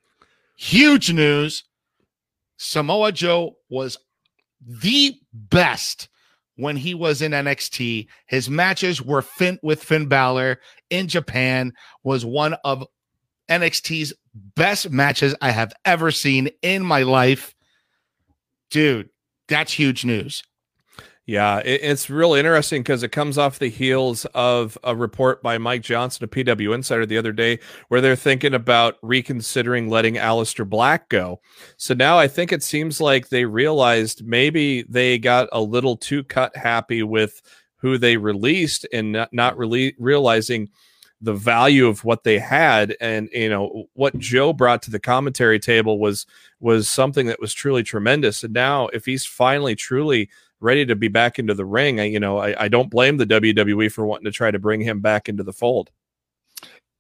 Huge 0.58 1.14
news. 1.14 1.64
Samoa 2.58 3.12
Joe 3.12 3.56
was 3.70 3.98
the 4.66 5.16
best 5.34 6.10
when 6.56 6.78
he 6.78 6.94
was 6.94 7.22
in 7.22 7.32
NXT. 7.32 8.08
His 8.26 8.50
matches 8.50 9.02
were 9.02 9.22
Finn 9.22 9.60
with 9.62 9.84
Finn 9.84 10.08
Balor 10.08 10.60
in 10.90 11.08
Japan 11.08 11.74
was 12.04 12.26
one 12.26 12.56
of 12.64 12.86
NXT's 13.50 14.14
best 14.34 14.90
matches 14.90 15.36
I 15.42 15.52
have 15.52 15.74
ever 15.86 16.12
seen 16.12 16.50
in 16.62 16.84
my 16.84 17.04
life. 17.04 17.54
Dude, 18.70 19.10
that's 19.48 19.74
huge 19.74 20.06
news. 20.06 20.44
Yeah, 21.26 21.60
it, 21.60 21.80
it's 21.84 22.10
real 22.10 22.34
interesting 22.34 22.82
because 22.82 23.02
it 23.02 23.10
comes 23.14 23.38
off 23.38 23.60
the 23.60 23.70
heels 23.70 24.26
of 24.34 24.78
a 24.84 24.94
report 24.96 25.42
by 25.42 25.58
Mike 25.58 25.82
Johnson, 25.82 26.26
a 26.26 26.28
PW 26.28 26.76
Insider, 26.76 27.06
the 27.06 27.18
other 27.18 27.32
day, 27.32 27.60
where 27.88 28.02
they're 28.02 28.16
thinking 28.16 28.54
about 28.54 28.98
reconsidering 29.02 29.90
letting 29.90 30.16
Aleister 30.16 30.68
Black 30.68 31.08
go. 31.08 31.40
So 31.78 31.94
now 31.94 32.20
I 32.20 32.28
think 32.28 32.52
it 32.52 32.62
seems 32.62 33.00
like 33.00 33.30
they 33.30 33.46
realized 33.46 34.26
maybe 34.26 34.84
they 34.84 35.18
got 35.18 35.48
a 35.54 35.62
little 35.62 35.96
too 35.96 36.24
cut 36.26 36.56
happy 36.58 37.04
with 37.04 37.42
who 37.78 37.98
they 37.98 38.18
released 38.18 38.86
and 38.92 39.14
not, 39.14 39.32
not 39.32 39.58
really 39.58 39.96
realizing 40.00 40.70
the 41.22 41.34
value 41.34 41.88
of 41.88 42.04
what 42.04 42.26
they 42.26 42.38
had 42.38 42.98
and 43.00 43.30
you 43.32 43.48
know 43.48 43.86
what 43.94 44.18
Joe 44.18 44.52
brought 44.52 44.82
to 44.84 44.92
the 44.92 45.00
commentary 45.00 45.58
table 45.58 45.98
was 45.98 46.26
was 46.60 46.92
something 46.92 47.28
that 47.28 47.40
was 47.40 47.54
truly 47.54 47.82
tremendous 47.82 48.44
and 48.44 48.54
now 48.54 48.88
if 48.88 49.06
he's 49.06 49.26
finally 49.26 49.74
truly 49.74 50.30
ready 50.64 50.86
to 50.86 50.96
be 50.96 51.08
back 51.08 51.38
into 51.38 51.54
the 51.54 51.66
ring 51.66 52.00
I, 52.00 52.06
you 52.06 52.20
know 52.20 52.40
I, 52.40 52.64
I 52.64 52.68
don't 52.68 52.90
blame 52.90 53.18
the 53.18 53.26
WWE 53.26 53.92
for 53.92 54.06
wanting 54.06 54.26
to 54.26 54.32
try 54.32 54.52
to 54.52 54.60
bring 54.60 54.82
him 54.82 55.00
back 55.00 55.30
into 55.30 55.44
the 55.44 55.54
fold 55.54 55.92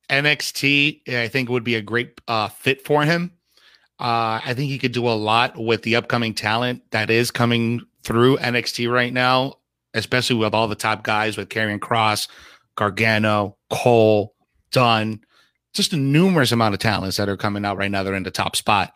NXT 0.09 1.07
I 1.09 1.27
think 1.27 1.49
would 1.49 1.63
be 1.63 1.75
a 1.75 1.81
great 1.81 2.19
uh, 2.27 2.49
fit 2.49 2.85
for 2.85 3.03
him 3.03 3.31
uh, 3.99 4.41
I 4.43 4.53
think 4.53 4.69
he 4.69 4.79
could 4.79 4.91
do 4.91 5.07
a 5.07 5.11
lot 5.11 5.57
with 5.57 5.83
the 5.83 5.95
upcoming 5.95 6.33
talent 6.33 6.83
that 6.91 7.09
is 7.09 7.31
coming 7.31 7.81
through 8.03 8.37
NXT 8.37 8.91
right 8.91 9.13
now 9.13 9.55
especially 9.93 10.35
with 10.35 10.53
all 10.53 10.67
the 10.67 10.75
top 10.75 11.03
guys 11.03 11.37
with 11.37 11.49
Karrion 11.49 11.79
Kross, 11.79 12.27
Gargano, 12.75 13.57
Cole, 13.69 14.33
Dunn, 14.71 15.21
just 15.73 15.93
a 15.93 15.97
numerous 15.97 16.51
amount 16.51 16.73
of 16.73 16.79
talents 16.79 17.17
that 17.17 17.29
are 17.29 17.37
coming 17.37 17.65
out 17.65 17.77
right 17.77 17.91
now. 17.91 18.03
They're 18.03 18.15
in 18.15 18.23
the 18.23 18.31
top 18.31 18.55
spot. 18.55 18.93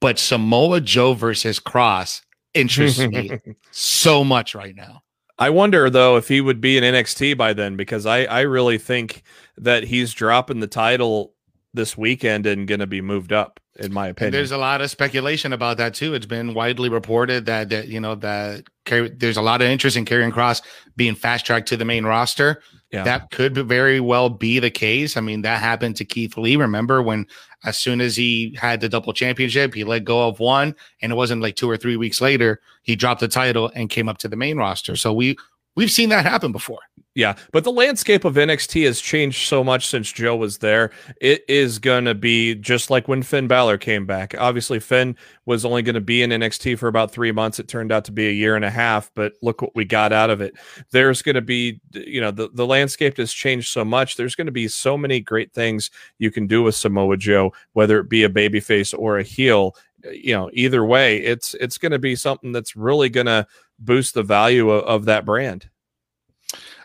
But 0.00 0.18
Samoa 0.18 0.80
Joe 0.80 1.12
versus 1.14 1.60
Kross 1.60 2.22
interests 2.54 2.98
me 2.98 3.30
so 3.70 4.24
much 4.24 4.54
right 4.54 4.74
now. 4.74 5.02
I 5.38 5.50
wonder 5.50 5.88
though 5.88 6.16
if 6.16 6.28
he 6.28 6.40
would 6.40 6.60
be 6.60 6.76
in 6.76 6.84
NXT 6.84 7.36
by 7.36 7.52
then 7.52 7.76
because 7.76 8.06
I 8.06 8.24
I 8.24 8.40
really 8.40 8.78
think 8.78 9.22
that 9.56 9.84
he's 9.84 10.12
dropping 10.12 10.60
the 10.60 10.66
title 10.66 11.34
this 11.72 11.96
weekend 11.96 12.46
and 12.46 12.66
going 12.66 12.80
to 12.80 12.86
be 12.86 13.00
moved 13.00 13.32
up 13.32 13.59
in 13.80 13.92
my 13.92 14.08
opinion. 14.08 14.28
And 14.28 14.34
there's 14.34 14.52
a 14.52 14.58
lot 14.58 14.80
of 14.80 14.90
speculation 14.90 15.52
about 15.52 15.76
that 15.78 15.94
too. 15.94 16.14
It's 16.14 16.26
been 16.26 16.54
widely 16.54 16.88
reported 16.88 17.46
that 17.46 17.70
that 17.70 17.88
you 17.88 18.00
know 18.00 18.14
that 18.16 18.64
there's 18.86 19.36
a 19.36 19.42
lot 19.42 19.62
of 19.62 19.68
interest 19.68 19.96
in 19.96 20.04
Karrion 20.04 20.32
Kross 20.32 20.62
being 20.96 21.14
fast 21.14 21.46
tracked 21.46 21.68
to 21.68 21.76
the 21.76 21.84
main 21.84 22.04
roster. 22.04 22.62
Yeah. 22.90 23.04
That 23.04 23.30
could 23.30 23.56
very 23.56 24.00
well 24.00 24.28
be 24.28 24.58
the 24.58 24.70
case. 24.70 25.16
I 25.16 25.20
mean, 25.20 25.42
that 25.42 25.60
happened 25.60 25.96
to 25.96 26.04
Keith 26.04 26.36
Lee. 26.36 26.56
Remember 26.56 27.00
when, 27.00 27.24
as 27.64 27.78
soon 27.78 28.00
as 28.00 28.16
he 28.16 28.56
had 28.60 28.80
the 28.80 28.88
double 28.88 29.12
championship, 29.12 29.74
he 29.74 29.84
let 29.84 30.02
go 30.02 30.26
of 30.26 30.40
one, 30.40 30.74
and 31.00 31.12
it 31.12 31.14
wasn't 31.14 31.40
like 31.40 31.54
two 31.54 31.70
or 31.70 31.76
three 31.76 31.96
weeks 31.96 32.20
later 32.20 32.60
he 32.82 32.96
dropped 32.96 33.20
the 33.20 33.28
title 33.28 33.70
and 33.74 33.90
came 33.90 34.08
up 34.08 34.18
to 34.18 34.28
the 34.28 34.36
main 34.36 34.56
roster. 34.56 34.96
So 34.96 35.12
we 35.12 35.36
we've 35.76 35.90
seen 35.90 36.08
that 36.08 36.24
happen 36.24 36.52
before. 36.52 36.80
Yeah, 37.16 37.34
but 37.50 37.64
the 37.64 37.72
landscape 37.72 38.24
of 38.24 38.36
NXT 38.36 38.84
has 38.86 39.00
changed 39.00 39.48
so 39.48 39.64
much 39.64 39.88
since 39.88 40.12
Joe 40.12 40.36
was 40.36 40.58
there. 40.58 40.92
It 41.20 41.42
is 41.48 41.80
going 41.80 42.04
to 42.04 42.14
be 42.14 42.54
just 42.54 42.88
like 42.88 43.08
when 43.08 43.24
Finn 43.24 43.48
Balor 43.48 43.78
came 43.78 44.06
back. 44.06 44.32
Obviously, 44.38 44.78
Finn 44.78 45.16
was 45.44 45.64
only 45.64 45.82
going 45.82 45.96
to 45.96 46.00
be 46.00 46.22
in 46.22 46.30
NXT 46.30 46.78
for 46.78 46.86
about 46.86 47.10
three 47.10 47.32
months. 47.32 47.58
It 47.58 47.66
turned 47.66 47.90
out 47.90 48.04
to 48.04 48.12
be 48.12 48.28
a 48.28 48.32
year 48.32 48.54
and 48.54 48.64
a 48.64 48.70
half, 48.70 49.10
but 49.16 49.32
look 49.42 49.60
what 49.60 49.74
we 49.74 49.84
got 49.84 50.12
out 50.12 50.30
of 50.30 50.40
it. 50.40 50.54
There's 50.92 51.20
going 51.20 51.34
to 51.34 51.40
be, 51.40 51.80
you 51.94 52.20
know, 52.20 52.30
the, 52.30 52.48
the 52.54 52.66
landscape 52.66 53.16
has 53.16 53.32
changed 53.32 53.72
so 53.72 53.84
much. 53.84 54.14
There's 54.14 54.36
going 54.36 54.46
to 54.46 54.52
be 54.52 54.68
so 54.68 54.96
many 54.96 55.18
great 55.18 55.52
things 55.52 55.90
you 56.18 56.30
can 56.30 56.46
do 56.46 56.62
with 56.62 56.76
Samoa 56.76 57.16
Joe, 57.16 57.52
whether 57.72 57.98
it 57.98 58.08
be 58.08 58.22
a 58.22 58.28
babyface 58.28 58.96
or 58.96 59.18
a 59.18 59.24
heel. 59.24 59.74
You 60.12 60.34
know, 60.34 60.50
either 60.52 60.84
way, 60.84 61.18
it's 61.18 61.54
it's 61.54 61.76
going 61.76 61.92
to 61.92 61.98
be 61.98 62.14
something 62.14 62.52
that's 62.52 62.76
really 62.76 63.08
going 63.08 63.26
to 63.26 63.48
boost 63.80 64.14
the 64.14 64.22
value 64.22 64.70
of, 64.70 64.84
of 64.84 65.04
that 65.06 65.24
brand. 65.24 65.68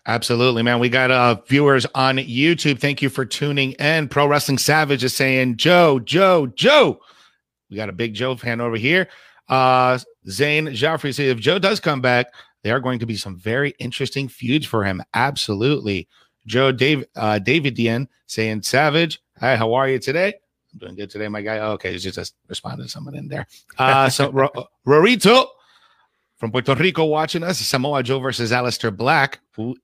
Absolutely, 0.07 0.61
man. 0.61 0.79
We 0.79 0.89
got 0.89 1.09
uh, 1.09 1.35
viewers 1.47 1.85
on 1.95 2.17
YouTube. 2.17 2.79
Thank 2.79 3.01
you 3.01 3.09
for 3.09 3.25
tuning 3.25 3.71
in. 3.73 4.07
Pro 4.07 4.27
Wrestling 4.27 4.59
Savage 4.59 5.03
is 5.03 5.15
saying, 5.15 5.57
Joe, 5.57 5.99
Joe, 5.99 6.45
Joe. 6.47 6.99
We 7.69 7.75
got 7.75 7.89
a 7.89 7.93
big 7.93 8.13
Joe 8.13 8.35
fan 8.35 8.61
over 8.61 8.75
here. 8.75 9.07
Uh, 9.49 9.97
Zane 10.29 10.67
Joffrey 10.67 11.13
says, 11.13 11.29
if 11.29 11.39
Joe 11.39 11.57
does 11.57 11.79
come 11.79 12.01
back, 12.01 12.27
there 12.61 12.75
are 12.75 12.79
going 12.79 12.99
to 12.99 13.07
be 13.07 13.15
some 13.15 13.35
very 13.35 13.73
interesting 13.79 14.27
feuds 14.27 14.67
for 14.67 14.83
him. 14.83 15.01
Absolutely. 15.15 16.07
Joe 16.45 16.71
Dave, 16.71 17.03
uh, 17.15 17.39
David 17.39 17.73
Dean 17.73 18.07
saying, 18.27 18.61
Savage, 18.61 19.21
hi, 19.39 19.55
how 19.55 19.73
are 19.73 19.89
you 19.89 19.97
today? 19.97 20.33
I'm 20.73 20.79
doing 20.79 20.95
good 20.95 21.09
today, 21.09 21.27
my 21.27 21.41
guy. 21.41 21.57
Oh, 21.59 21.71
okay, 21.71 21.91
he's 21.91 22.03
just 22.03 22.35
responding 22.47 22.85
to 22.85 22.91
someone 22.91 23.15
in 23.15 23.27
there. 23.27 23.47
Uh, 23.79 24.09
so 24.09 24.31
Rorito 24.87 25.47
from 26.45 26.51
Puerto 26.51 26.75
Rico 26.75 27.05
watching 27.05 27.41
us, 27.41 27.57
Samoa 27.57 28.03
Joe 28.03 28.19
versus 28.19 28.51
Aleister 28.51 28.95
Black. 28.95 29.39
it 29.57 29.75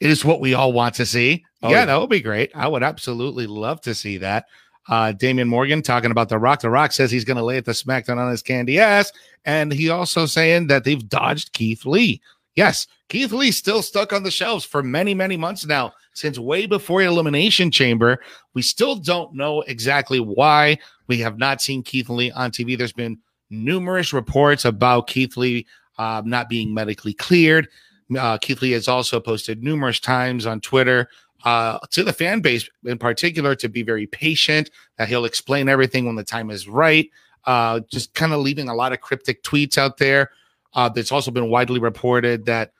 is 0.00 0.24
what 0.24 0.38
we 0.38 0.54
all 0.54 0.72
want 0.72 0.94
to 0.94 1.04
see. 1.04 1.44
Oh, 1.64 1.70
yeah, 1.70 1.78
yeah, 1.78 1.84
that 1.86 2.00
would 2.00 2.10
be 2.10 2.20
great. 2.20 2.52
I 2.54 2.68
would 2.68 2.84
absolutely 2.84 3.48
love 3.48 3.80
to 3.80 3.94
see 3.94 4.18
that. 4.18 4.46
Uh, 4.88 5.10
Damian 5.10 5.48
Morgan 5.48 5.82
talking 5.82 6.12
about 6.12 6.28
The 6.28 6.38
Rock. 6.38 6.60
The 6.60 6.70
Rock 6.70 6.92
says 6.92 7.10
he's 7.10 7.24
going 7.24 7.38
to 7.38 7.42
lay 7.42 7.56
at 7.56 7.64
the 7.64 7.72
SmackDown 7.72 8.18
on 8.18 8.30
his 8.30 8.40
candy 8.40 8.78
ass. 8.78 9.10
And 9.44 9.72
he 9.72 9.90
also 9.90 10.26
saying 10.26 10.68
that 10.68 10.84
they've 10.84 11.08
dodged 11.08 11.52
Keith 11.52 11.84
Lee. 11.84 12.22
Yes, 12.54 12.86
Keith 13.08 13.32
Lee 13.32 13.50
still 13.50 13.82
stuck 13.82 14.12
on 14.12 14.22
the 14.22 14.30
shelves 14.30 14.64
for 14.64 14.84
many, 14.84 15.12
many 15.12 15.36
months 15.36 15.66
now, 15.66 15.92
since 16.12 16.38
way 16.38 16.66
before 16.66 17.02
Elimination 17.02 17.72
Chamber. 17.72 18.20
We 18.54 18.62
still 18.62 18.94
don't 18.94 19.34
know 19.34 19.62
exactly 19.62 20.20
why 20.20 20.78
we 21.08 21.18
have 21.18 21.36
not 21.36 21.60
seen 21.60 21.82
Keith 21.82 22.08
Lee 22.08 22.30
on 22.30 22.52
TV. 22.52 22.78
There's 22.78 22.92
been 22.92 23.18
numerous 23.50 24.12
reports 24.12 24.64
about 24.64 25.08
Keith 25.08 25.36
Lee 25.36 25.66
uh, 25.98 26.22
not 26.24 26.48
being 26.48 26.72
medically 26.72 27.14
cleared. 27.14 27.68
Uh, 28.16 28.38
Keith 28.38 28.62
Lee 28.62 28.72
has 28.72 28.88
also 28.88 29.18
posted 29.18 29.62
numerous 29.62 29.98
times 29.98 30.46
on 30.46 30.60
Twitter 30.60 31.08
uh, 31.44 31.78
to 31.90 32.02
the 32.02 32.12
fan 32.12 32.40
base 32.40 32.68
in 32.84 32.98
particular 32.98 33.54
to 33.54 33.68
be 33.68 33.82
very 33.82 34.06
patient, 34.06 34.70
that 34.96 35.08
he'll 35.08 35.24
explain 35.24 35.68
everything 35.68 36.06
when 36.06 36.16
the 36.16 36.24
time 36.24 36.50
is 36.50 36.68
right. 36.68 37.10
Uh, 37.44 37.80
just 37.90 38.14
kind 38.14 38.32
of 38.32 38.40
leaving 38.40 38.68
a 38.68 38.74
lot 38.74 38.92
of 38.92 39.00
cryptic 39.00 39.42
tweets 39.42 39.78
out 39.78 39.98
there. 39.98 40.30
Uh, 40.74 40.90
it's 40.96 41.12
also 41.12 41.30
been 41.30 41.48
widely 41.48 41.78
reported 41.78 42.44
that 42.46 42.72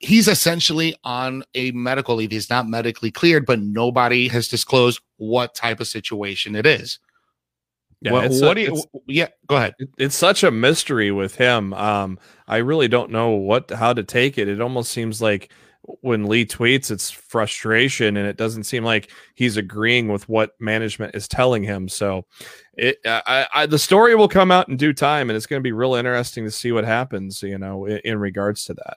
he's 0.00 0.28
essentially 0.28 0.94
on 1.04 1.42
a 1.54 1.70
medical 1.72 2.16
leave. 2.16 2.30
He's 2.30 2.50
not 2.50 2.68
medically 2.68 3.10
cleared, 3.10 3.46
but 3.46 3.60
nobody 3.60 4.28
has 4.28 4.48
disclosed 4.48 5.00
what 5.16 5.54
type 5.54 5.80
of 5.80 5.88
situation 5.88 6.54
it 6.54 6.66
is. 6.66 6.98
Yeah, 8.02 8.12
what, 8.12 8.30
what 8.30 8.52
a, 8.52 8.54
do 8.54 8.60
you? 8.60 8.82
Yeah, 9.06 9.28
go 9.46 9.56
ahead. 9.56 9.74
It's 9.98 10.16
such 10.16 10.42
a 10.42 10.50
mystery 10.50 11.10
with 11.10 11.34
him. 11.34 11.74
Um, 11.74 12.18
I 12.48 12.58
really 12.58 12.88
don't 12.88 13.10
know 13.10 13.30
what 13.30 13.70
how 13.70 13.92
to 13.92 14.02
take 14.02 14.38
it. 14.38 14.48
It 14.48 14.60
almost 14.60 14.90
seems 14.90 15.20
like 15.20 15.52
when 16.00 16.26
Lee 16.26 16.46
tweets, 16.46 16.90
it's 16.90 17.10
frustration, 17.10 18.16
and 18.16 18.26
it 18.26 18.36
doesn't 18.36 18.64
seem 18.64 18.84
like 18.84 19.10
he's 19.34 19.56
agreeing 19.56 20.08
with 20.08 20.28
what 20.28 20.52
management 20.60 21.14
is 21.14 21.28
telling 21.28 21.62
him. 21.62 21.88
So, 21.88 22.24
it 22.74 22.98
I, 23.04 23.46
I, 23.52 23.66
the 23.66 23.78
story 23.78 24.14
will 24.14 24.28
come 24.28 24.50
out 24.50 24.68
in 24.68 24.76
due 24.76 24.94
time, 24.94 25.28
and 25.28 25.36
it's 25.36 25.46
going 25.46 25.60
to 25.60 25.64
be 25.64 25.72
real 25.72 25.94
interesting 25.94 26.44
to 26.44 26.50
see 26.50 26.72
what 26.72 26.84
happens. 26.84 27.42
You 27.42 27.58
know, 27.58 27.84
in, 27.84 28.00
in 28.04 28.18
regards 28.18 28.64
to 28.66 28.74
that. 28.74 28.96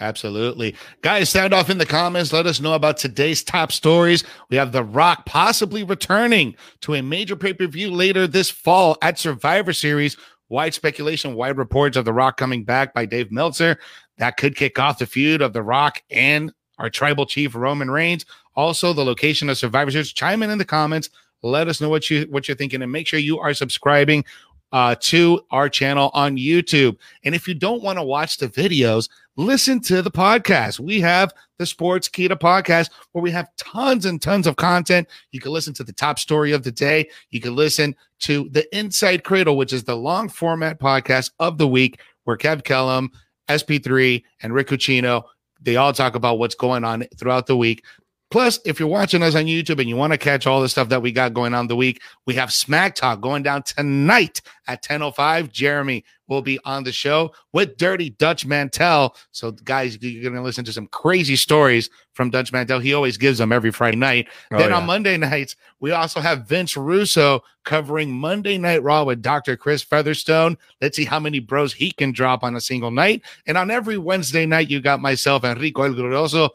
Absolutely. 0.00 0.74
Guys, 1.02 1.28
sound 1.28 1.52
off 1.52 1.68
in 1.68 1.76
the 1.76 1.84
comments. 1.84 2.32
Let 2.32 2.46
us 2.46 2.58
know 2.58 2.72
about 2.72 2.96
today's 2.96 3.44
top 3.44 3.70
stories. 3.70 4.24
We 4.48 4.56
have 4.56 4.72
The 4.72 4.82
Rock 4.82 5.26
possibly 5.26 5.84
returning 5.84 6.56
to 6.80 6.94
a 6.94 7.02
major 7.02 7.36
pay 7.36 7.52
per 7.52 7.66
view 7.66 7.90
later 7.90 8.26
this 8.26 8.50
fall 8.50 8.96
at 9.02 9.18
Survivor 9.18 9.74
Series. 9.74 10.16
Wide 10.48 10.74
speculation, 10.74 11.34
wide 11.34 11.58
reports 11.58 11.98
of 11.98 12.06
The 12.06 12.14
Rock 12.14 12.38
coming 12.38 12.64
back 12.64 12.94
by 12.94 13.04
Dave 13.04 13.30
Meltzer. 13.30 13.78
That 14.16 14.38
could 14.38 14.56
kick 14.56 14.78
off 14.78 14.98
the 14.98 15.06
feud 15.06 15.42
of 15.42 15.52
The 15.52 15.62
Rock 15.62 16.02
and 16.10 16.52
our 16.78 16.88
tribal 16.88 17.26
chief, 17.26 17.54
Roman 17.54 17.90
Reigns. 17.90 18.24
Also, 18.56 18.92
the 18.94 19.04
location 19.04 19.50
of 19.50 19.58
Survivor 19.58 19.90
Series. 19.90 20.12
Chime 20.12 20.42
in 20.42 20.50
in 20.50 20.58
the 20.58 20.64
comments. 20.64 21.10
Let 21.42 21.68
us 21.68 21.80
know 21.80 21.88
what 21.88 22.10
you 22.10 22.26
what 22.30 22.48
you're 22.48 22.56
thinking, 22.56 22.82
and 22.82 22.90
make 22.90 23.06
sure 23.06 23.18
you 23.18 23.38
are 23.38 23.54
subscribing 23.54 24.24
uh, 24.72 24.94
to 25.00 25.40
our 25.50 25.68
channel 25.68 26.10
on 26.14 26.36
YouTube. 26.36 26.96
And 27.24 27.34
if 27.34 27.48
you 27.48 27.54
don't 27.54 27.82
want 27.82 27.98
to 27.98 28.04
watch 28.04 28.38
the 28.38 28.48
videos, 28.48 29.08
listen 29.36 29.80
to 29.82 30.02
the 30.02 30.10
podcast. 30.10 30.80
We 30.80 31.00
have 31.00 31.32
the 31.58 31.64
Sportskeeda 31.64 32.38
podcast 32.38 32.90
where 33.12 33.22
we 33.22 33.30
have 33.30 33.48
tons 33.56 34.06
and 34.06 34.20
tons 34.20 34.46
of 34.46 34.56
content. 34.56 35.08
You 35.32 35.40
can 35.40 35.52
listen 35.52 35.74
to 35.74 35.84
the 35.84 35.92
top 35.92 36.18
story 36.18 36.52
of 36.52 36.62
the 36.62 36.72
day. 36.72 37.08
You 37.30 37.40
can 37.40 37.56
listen 37.56 37.94
to 38.20 38.48
the 38.50 38.76
Inside 38.76 39.24
Cradle, 39.24 39.56
which 39.56 39.72
is 39.72 39.84
the 39.84 39.96
long 39.96 40.28
format 40.28 40.78
podcast 40.78 41.32
of 41.38 41.58
the 41.58 41.68
week, 41.68 42.00
where 42.24 42.36
Kev 42.36 42.64
Kellum, 42.64 43.10
SP3, 43.48 44.22
and 44.42 44.54
Rick 44.54 44.68
Ucchino 44.68 45.24
they 45.60 45.76
all 45.76 45.92
talk 45.92 46.14
about 46.14 46.38
what's 46.38 46.54
going 46.54 46.84
on 46.84 47.04
throughout 47.16 47.46
the 47.46 47.56
week. 47.56 47.84
Plus, 48.30 48.60
if 48.64 48.78
you're 48.78 48.88
watching 48.88 49.22
us 49.22 49.34
on 49.34 49.44
YouTube 49.44 49.80
and 49.80 49.88
you 49.88 49.96
want 49.96 50.12
to 50.12 50.18
catch 50.18 50.46
all 50.46 50.60
the 50.60 50.68
stuff 50.68 50.88
that 50.88 51.02
we 51.02 51.10
got 51.10 51.34
going 51.34 51.52
on 51.52 51.66
the 51.66 51.74
week, 51.74 52.00
we 52.26 52.34
have 52.34 52.52
Smack 52.52 52.94
Talk 52.94 53.20
going 53.20 53.42
down 53.42 53.62
tonight 53.64 54.40
at 54.68 54.82
10:05. 54.82 55.50
Jeremy 55.50 56.04
will 56.28 56.40
be 56.40 56.60
on 56.64 56.84
the 56.84 56.92
show 56.92 57.32
with 57.52 57.76
Dirty 57.76 58.10
Dutch 58.10 58.46
Mantel. 58.46 59.16
So, 59.32 59.50
guys, 59.50 60.00
you're 60.00 60.22
going 60.22 60.34
to 60.34 60.42
listen 60.42 60.64
to 60.64 60.72
some 60.72 60.86
crazy 60.86 61.34
stories 61.34 61.90
from 62.12 62.30
Dutch 62.30 62.52
Mantel. 62.52 62.78
He 62.78 62.94
always 62.94 63.16
gives 63.16 63.38
them 63.38 63.50
every 63.50 63.72
Friday 63.72 63.96
night. 63.96 64.28
Oh, 64.52 64.58
then 64.58 64.70
yeah. 64.70 64.76
on 64.76 64.86
Monday 64.86 65.16
nights, 65.16 65.56
we 65.80 65.90
also 65.90 66.20
have 66.20 66.46
Vince 66.46 66.76
Russo 66.76 67.42
covering 67.64 68.12
Monday 68.12 68.58
Night 68.58 68.82
Raw 68.82 69.04
with 69.04 69.22
Dr. 69.22 69.56
Chris 69.56 69.82
Featherstone. 69.82 70.56
Let's 70.80 70.96
see 70.96 71.04
how 71.04 71.18
many 71.18 71.40
bros 71.40 71.72
he 71.72 71.90
can 71.90 72.12
drop 72.12 72.44
on 72.44 72.54
a 72.54 72.60
single 72.60 72.92
night. 72.92 73.22
And 73.46 73.58
on 73.58 73.70
every 73.70 73.98
Wednesday 73.98 74.46
night, 74.46 74.70
you 74.70 74.80
got 74.80 75.00
myself, 75.00 75.44
Enrico 75.44 75.82
El 75.82 75.94
Grosso 75.94 76.50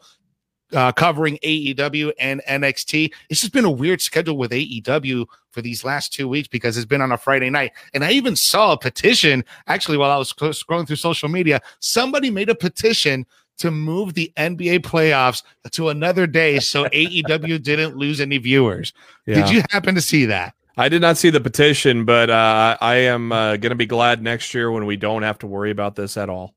uh, 0.72 0.92
covering 0.92 1.38
AEW 1.42 2.12
and 2.18 2.42
NXT. 2.48 3.12
It's 3.28 3.40
just 3.40 3.52
been 3.52 3.64
a 3.64 3.70
weird 3.70 4.00
schedule 4.00 4.36
with 4.36 4.50
AEW 4.50 5.26
for 5.50 5.62
these 5.62 5.84
last 5.84 6.12
two 6.12 6.28
weeks 6.28 6.48
because 6.48 6.76
it's 6.76 6.86
been 6.86 7.00
on 7.00 7.12
a 7.12 7.18
Friday 7.18 7.50
night. 7.50 7.72
And 7.94 8.04
I 8.04 8.12
even 8.12 8.36
saw 8.36 8.72
a 8.72 8.78
petition 8.78 9.44
actually 9.66 9.96
while 9.96 10.10
I 10.10 10.16
was 10.16 10.32
scrolling 10.32 10.86
through 10.86 10.96
social 10.96 11.28
media. 11.28 11.60
Somebody 11.78 12.30
made 12.30 12.48
a 12.48 12.54
petition 12.54 13.26
to 13.58 13.70
move 13.70 14.14
the 14.14 14.32
NBA 14.36 14.80
playoffs 14.80 15.42
to 15.70 15.88
another 15.88 16.26
day 16.26 16.58
so 16.58 16.84
AEW 16.92 17.62
didn't 17.62 17.96
lose 17.96 18.20
any 18.20 18.38
viewers. 18.38 18.92
Yeah. 19.24 19.36
Did 19.36 19.50
you 19.50 19.62
happen 19.70 19.94
to 19.94 20.02
see 20.02 20.26
that? 20.26 20.54
I 20.78 20.90
did 20.90 21.00
not 21.00 21.16
see 21.16 21.30
the 21.30 21.40
petition, 21.40 22.04
but 22.04 22.28
uh, 22.28 22.76
I 22.82 22.96
am 22.96 23.32
uh, 23.32 23.56
going 23.56 23.70
to 23.70 23.76
be 23.76 23.86
glad 23.86 24.22
next 24.22 24.52
year 24.52 24.70
when 24.70 24.84
we 24.84 24.96
don't 24.96 25.22
have 25.22 25.38
to 25.38 25.46
worry 25.46 25.70
about 25.70 25.96
this 25.96 26.18
at 26.18 26.28
all. 26.28 26.54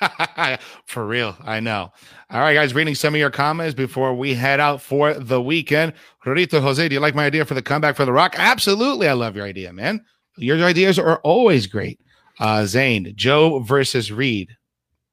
for 0.86 1.06
real, 1.06 1.36
I 1.42 1.60
know. 1.60 1.92
All 2.30 2.40
right, 2.40 2.54
guys, 2.54 2.74
reading 2.74 2.94
some 2.94 3.14
of 3.14 3.20
your 3.20 3.30
comments 3.30 3.74
before 3.74 4.14
we 4.14 4.34
head 4.34 4.60
out 4.60 4.80
for 4.80 5.14
the 5.14 5.40
weekend. 5.40 5.92
Rorito 6.24 6.60
Jose, 6.60 6.88
do 6.88 6.94
you 6.94 7.00
like 7.00 7.14
my 7.14 7.26
idea 7.26 7.44
for 7.44 7.54
the 7.54 7.62
comeback 7.62 7.96
for 7.96 8.04
The 8.04 8.12
Rock? 8.12 8.34
Absolutely. 8.36 9.08
I 9.08 9.12
love 9.12 9.36
your 9.36 9.46
idea, 9.46 9.72
man. 9.72 10.04
Your 10.36 10.62
ideas 10.64 10.98
are 10.98 11.18
always 11.20 11.66
great. 11.66 12.00
Uh, 12.40 12.64
Zane, 12.64 13.12
Joe 13.16 13.60
versus 13.60 14.10
Reed. 14.10 14.56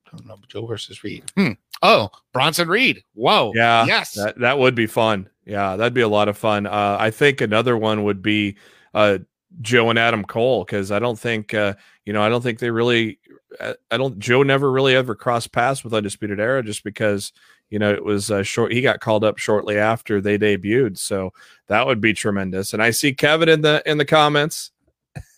I 0.07 0.17
don't 0.17 0.27
know, 0.27 0.37
Joe 0.47 0.65
versus 0.65 1.03
Reed. 1.03 1.29
Hmm. 1.35 1.51
Oh, 1.81 2.09
Bronson 2.33 2.67
Reed. 2.67 3.03
Whoa. 3.13 3.51
Yeah. 3.55 3.85
Yes. 3.85 4.13
That 4.13 4.39
that 4.39 4.59
would 4.59 4.75
be 4.75 4.87
fun. 4.87 5.29
Yeah, 5.45 5.75
that'd 5.75 5.93
be 5.93 6.01
a 6.01 6.07
lot 6.07 6.27
of 6.27 6.37
fun. 6.37 6.67
Uh, 6.67 6.97
I 6.99 7.11
think 7.11 7.41
another 7.41 7.77
one 7.77 8.03
would 8.03 8.21
be 8.21 8.57
uh, 8.93 9.19
Joe 9.61 9.89
and 9.89 9.97
Adam 9.97 10.23
Cole 10.23 10.63
because 10.63 10.91
I 10.91 10.99
don't 10.99 11.17
think 11.17 11.53
uh, 11.53 11.73
you 12.05 12.13
know 12.13 12.21
I 12.21 12.29
don't 12.29 12.41
think 12.41 12.59
they 12.59 12.71
really 12.71 13.18
I, 13.59 13.97
don't 13.97 14.19
Joe 14.19 14.43
never 14.43 14.71
really 14.71 14.95
ever 14.95 15.15
crossed 15.15 15.51
paths 15.51 15.83
with 15.83 15.93
Undisputed 15.93 16.39
Era 16.39 16.63
just 16.63 16.83
because 16.83 17.33
you 17.69 17.79
know 17.79 17.91
it 17.91 18.03
was 18.03 18.31
uh, 18.31 18.43
short. 18.43 18.71
He 18.71 18.81
got 18.81 18.99
called 18.99 19.23
up 19.23 19.37
shortly 19.37 19.77
after 19.77 20.21
they 20.21 20.37
debuted, 20.37 20.97
so 20.97 21.33
that 21.67 21.85
would 21.85 22.01
be 22.01 22.13
tremendous. 22.13 22.73
And 22.73 22.81
I 22.81 22.91
see 22.91 23.13
Kevin 23.13 23.49
in 23.49 23.61
the 23.61 23.81
in 23.85 23.97
the 23.97 24.05
comments. 24.05 24.71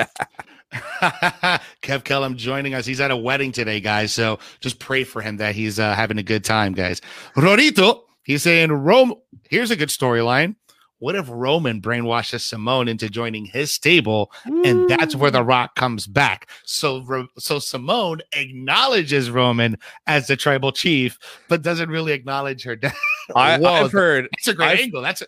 Kev 1.82 2.04
Kellum 2.04 2.36
joining 2.36 2.74
us. 2.74 2.84
He's 2.86 3.00
at 3.00 3.10
a 3.10 3.16
wedding 3.16 3.52
today, 3.52 3.80
guys. 3.80 4.12
So 4.12 4.38
just 4.60 4.78
pray 4.78 5.04
for 5.04 5.22
him 5.22 5.36
that 5.38 5.54
he's 5.54 5.78
uh, 5.78 5.94
having 5.94 6.18
a 6.18 6.22
good 6.22 6.44
time, 6.44 6.72
guys. 6.72 7.00
Rorito, 7.34 8.02
he's 8.22 8.42
saying 8.42 8.72
Rome. 8.72 9.14
Here's 9.48 9.70
a 9.70 9.76
good 9.76 9.88
storyline. 9.88 10.56
What 11.00 11.14
if 11.14 11.26
Roman 11.28 11.80
brainwashes 11.80 12.40
Simone 12.40 12.88
into 12.88 13.08
joining 13.08 13.46
his 13.46 13.72
stable, 13.72 14.32
and 14.44 14.88
that's 14.88 15.14
where 15.14 15.30
The 15.30 15.42
mm. 15.42 15.48
Rock 15.48 15.76
comes 15.76 16.06
back? 16.06 16.50
So, 16.64 17.26
so 17.38 17.60
Simone 17.60 18.20
acknowledges 18.32 19.30
Roman 19.30 19.78
as 20.06 20.26
the 20.26 20.36
tribal 20.36 20.72
chief, 20.72 21.18
but 21.48 21.62
doesn't 21.62 21.88
really 21.88 22.12
acknowledge 22.12 22.64
her 22.64 22.74
dad. 22.76 22.94
I, 23.36 23.58
Whoa, 23.58 23.84
I've 23.84 23.92
heard 23.92 24.28
That's 24.32 24.48
a 24.48 24.54
great 24.54 24.68
I've- 24.68 24.82
angle. 24.82 25.02
That's 25.02 25.22
a, 25.22 25.26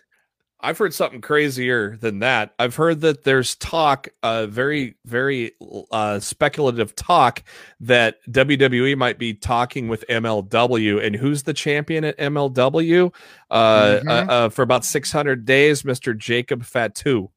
I've 0.63 0.77
heard 0.77 0.93
something 0.93 1.21
crazier 1.21 1.97
than 1.97 2.19
that. 2.19 2.53
I've 2.59 2.75
heard 2.75 3.01
that 3.01 3.23
there's 3.23 3.55
talk, 3.55 4.09
uh, 4.23 4.45
very, 4.45 4.95
very 5.05 5.53
uh, 5.91 6.19
speculative 6.19 6.95
talk 6.95 7.43
that 7.79 8.17
WWE 8.29 8.95
might 8.97 9.17
be 9.17 9.33
talking 9.33 9.87
with 9.87 10.05
MLW. 10.07 11.03
And 11.05 11.15
who's 11.15 11.43
the 11.43 11.53
champion 11.53 12.03
at 12.03 12.17
MLW? 12.19 13.11
Uh, 13.49 13.99
Mhm. 14.03 14.07
uh, 14.07 14.31
uh, 14.31 14.49
for 14.49 14.61
about 14.61 14.85
600 14.85 15.45
days, 15.45 15.83
Mr. 15.83 16.15
Jacob 16.17 16.63
Fatu. 16.63 17.29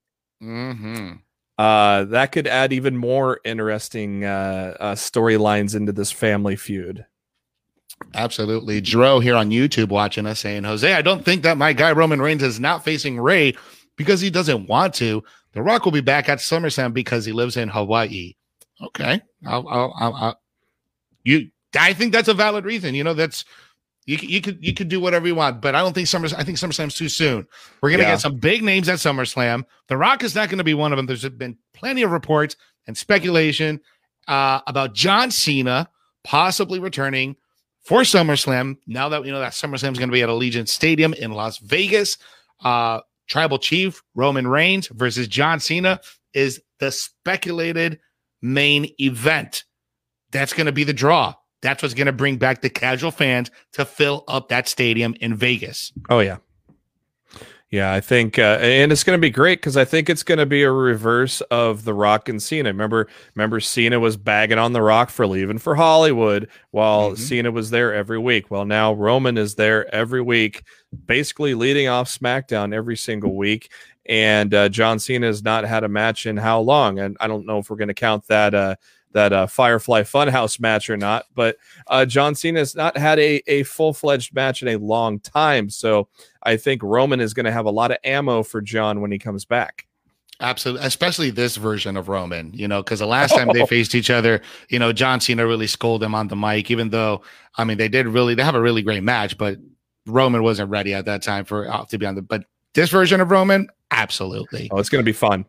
mm-hmm. 0.43 1.12
Uh, 1.57 2.04
that 2.04 2.33
could 2.33 2.49
add 2.49 2.73
even 2.73 2.97
more 2.97 3.38
interesting 3.45 4.25
uh, 4.25 4.76
uh, 4.81 4.95
storylines 4.97 5.76
into 5.76 5.93
this 5.93 6.11
family 6.11 6.57
feud. 6.57 7.07
Absolutely. 8.14 8.80
Dro 8.80 9.20
here 9.20 9.34
on 9.34 9.50
YouTube 9.50 9.88
watching 9.88 10.26
us 10.26 10.40
saying, 10.40 10.64
Jose, 10.64 10.92
I 10.92 11.02
don't 11.02 11.25
think 11.25 11.42
that 11.42 11.56
my 11.58 11.73
guy 11.73 11.92
Roman 11.92 12.20
Reigns 12.20 12.42
is 12.42 12.61
not 12.61 12.84
facing 12.84 13.18
Ray 13.20 13.54
because 13.96 14.20
he 14.20 14.30
doesn't 14.30 14.68
want 14.68 14.94
to. 14.94 15.23
The 15.52 15.62
Rock 15.62 15.84
will 15.84 15.92
be 15.92 16.00
back 16.00 16.28
at 16.28 16.38
SummerSlam 16.38 16.92
because 16.92 17.25
he 17.25 17.32
lives 17.32 17.56
in 17.56 17.68
Hawaii. 17.68 18.34
Okay. 18.82 19.20
I'll, 19.46 19.68
I'll, 19.68 19.94
I'll, 19.99 20.14
I'll- 20.14 20.40
you, 21.25 21.49
I 21.78 21.92
think 21.94 22.12
that's 22.12 22.28
a 22.28 22.34
valid 22.34 22.64
reason. 22.64 22.94
You 22.94 23.02
know, 23.04 23.14
that's, 23.14 23.44
you, 24.06 24.18
you 24.20 24.40
could 24.42 24.58
you 24.62 24.75
could 24.75 24.88
do 24.88 25.00
whatever 25.00 25.26
you 25.26 25.34
want, 25.34 25.62
but 25.62 25.75
I 25.75 25.80
don't 25.80 25.94
think 25.94 26.06
Summer. 26.06 26.28
I 26.37 26.44
think 26.44 26.58
SummerSlam's 26.58 26.94
too 26.94 27.08
soon. 27.08 27.46
We're 27.80 27.90
gonna 27.90 28.02
Yeah. 28.02 28.11
get 28.11 28.20
some 28.20 28.37
big 28.37 28.62
names 28.62 28.88
at 28.90 28.99
SummerSlam. 28.99 29.64
The 29.88 29.96
Rock 29.96 30.23
is 30.23 30.34
not 30.34 30.50
going 30.50 30.58
to 30.58 30.64
be 30.64 30.75
one 30.75 30.92
of 30.92 30.99
them. 30.99 31.06
There's 31.06 31.26
been 31.30 31.56
plenty 31.73 32.02
of 32.02 32.11
reports 32.11 32.54
and 32.87 32.94
speculation 32.96 33.80
uh, 34.28 34.61
about 34.66 34.92
John 34.94 35.30
Cena 35.30 35.88
possibly 36.23 36.78
returning 36.80 37.34
for 37.84 38.00
SummerSlam. 38.00 38.76
Now 38.86 39.08
that 39.10 39.23
we 39.23 39.30
know 39.30 39.40
that 39.40 39.52
SummerSlam 39.52 39.92
is 39.92 39.99
going 39.99 40.08
to 40.08 40.12
be 40.12 40.23
at 40.23 40.28
Allegiant 40.28 40.68
Stadium 40.68 41.14
in 41.14 41.32
Las 41.32 41.58
Vegas, 41.58 42.18
uh, 42.64 43.00
Tribal 43.28 43.58
Chief 43.58 44.02
Roman 44.14 44.47
Reigns 44.47 44.88
versus 44.88 45.28
John 45.28 45.60
Cena 45.60 46.00
is 46.32 46.60
the 46.80 46.90
speculated 46.90 48.00
main 48.42 48.92
event. 49.00 49.64
That's 50.30 50.52
going 50.52 50.66
to 50.66 50.73
be 50.73 50.84
the 50.84 50.92
draw. 50.92 51.34
That's 51.62 51.82
what's 51.82 51.94
going 51.94 52.06
to 52.06 52.12
bring 52.12 52.36
back 52.36 52.60
the 52.60 52.68
casual 52.68 53.10
fans 53.10 53.50
to 53.73 53.86
fill 53.86 54.25
up 54.28 54.50
that 54.50 54.68
stadium 54.68 55.14
in 55.20 55.34
Vegas. 55.34 55.92
Oh 56.10 56.20
yeah, 56.20 56.36
yeah. 57.75 57.93
I 57.93 58.00
think, 58.00 58.39
uh, 58.39 58.58
and 58.60 58.93
it's 58.93 59.02
going 59.04 59.19
to 59.19 59.21
be 59.21 59.30
great 59.30 59.60
because 59.60 59.76
I 59.76 59.84
think 59.84 60.08
it's 60.08 60.23
going 60.23 60.39
to 60.39 60.47
be 60.47 60.63
a 60.63 60.71
reverse 60.71 61.41
of 61.50 61.84
the 61.84 61.93
Rock 61.93 62.28
and 62.28 62.43
Cena. 62.43 62.69
Remember, 62.69 63.08
remember, 63.34 63.58
Cena 63.60 63.99
was 63.99 64.17
bagging 64.17 64.58
on 64.58 64.73
the 64.73 64.80
Rock 64.82 65.10
for 65.10 65.26
leaving 65.26 65.58
for 65.58 65.75
Hollywood, 65.75 66.49
while 66.71 67.13
Mhm. 67.13 67.19
Cena 67.19 67.50
was 67.50 67.71
there 67.71 67.93
every 67.93 68.19
week. 68.19 68.50
Well, 68.50 68.65
now 68.65 68.93
Roman 68.93 69.37
is 69.37 69.56
there 69.56 69.93
every 69.95 70.23
week, 70.23 70.63
basically 71.06 71.54
leading 71.54 71.89
off 71.89 72.08
SmackDown 72.08 72.73
every 72.73 72.97
single 72.97 73.34
week. 73.37 73.71
And 74.06 74.52
uh, 74.54 74.69
John 74.69 74.99
Cena 74.99 75.26
has 75.26 75.43
not 75.43 75.65
had 75.65 75.82
a 75.82 75.89
match 75.89 76.26
in 76.26 76.37
how 76.37 76.60
long? 76.60 76.99
And 76.99 77.17
I 77.21 77.26
don't 77.26 77.47
know 77.47 77.58
if 77.58 77.71
we're 77.71 77.76
going 77.76 77.89
to 77.89 77.95
count 77.95 78.26
that. 78.28 78.54
Uh, 78.54 78.76
that 79.14 79.32
uh, 79.32 79.46
Firefly 79.46 80.02
Funhouse 80.02 80.60
match 80.60 80.90
or 80.90 80.96
not, 80.96 81.26
but 81.34 81.56
uh, 81.86 82.04
John 82.04 82.34
Cena 82.34 82.58
has 82.58 82.74
not 82.74 82.96
had 82.96 83.18
a, 83.18 83.42
a 83.46 83.62
full 83.62 83.94
fledged 83.94 84.34
match 84.34 84.60
in 84.60 84.68
a 84.68 84.76
long 84.76 85.18
time. 85.20 85.70
So 85.70 86.08
I 86.42 86.56
think 86.56 86.82
Roman 86.82 87.20
is 87.20 87.32
going 87.32 87.46
to 87.46 87.52
have 87.52 87.64
a 87.64 87.70
lot 87.70 87.90
of 87.90 87.98
ammo 88.04 88.42
for 88.42 88.60
John 88.60 89.00
when 89.00 89.10
he 89.10 89.18
comes 89.18 89.44
back. 89.44 89.86
Absolutely, 90.40 90.84
especially 90.84 91.30
this 91.30 91.56
version 91.56 91.96
of 91.96 92.08
Roman, 92.08 92.52
you 92.52 92.66
know, 92.66 92.82
because 92.82 92.98
the 92.98 93.06
last 93.06 93.34
time 93.34 93.48
they 93.52 93.64
faced 93.68 93.94
each 93.94 94.10
other, 94.10 94.42
you 94.68 94.80
know, 94.80 94.92
John 94.92 95.20
Cena 95.20 95.46
really 95.46 95.68
scolded 95.68 96.04
him 96.04 96.14
on 96.14 96.26
the 96.26 96.36
mic, 96.36 96.72
even 96.72 96.90
though, 96.90 97.22
I 97.56 97.62
mean, 97.62 97.78
they 97.78 97.88
did 97.88 98.08
really, 98.08 98.34
they 98.34 98.42
have 98.42 98.56
a 98.56 98.60
really 98.60 98.82
great 98.82 99.04
match, 99.04 99.38
but 99.38 99.58
Roman 100.06 100.42
wasn't 100.42 100.70
ready 100.70 100.92
at 100.92 101.04
that 101.04 101.22
time 101.22 101.44
for 101.44 101.72
uh, 101.72 101.84
to 101.86 101.98
be 101.98 102.04
on 102.04 102.16
the, 102.16 102.22
but 102.22 102.44
this 102.74 102.90
version 102.90 103.20
of 103.20 103.30
Roman, 103.30 103.68
absolutely. 103.92 104.68
Oh, 104.72 104.78
it's 104.78 104.88
going 104.88 105.02
to 105.02 105.08
be 105.08 105.12
fun. 105.12 105.46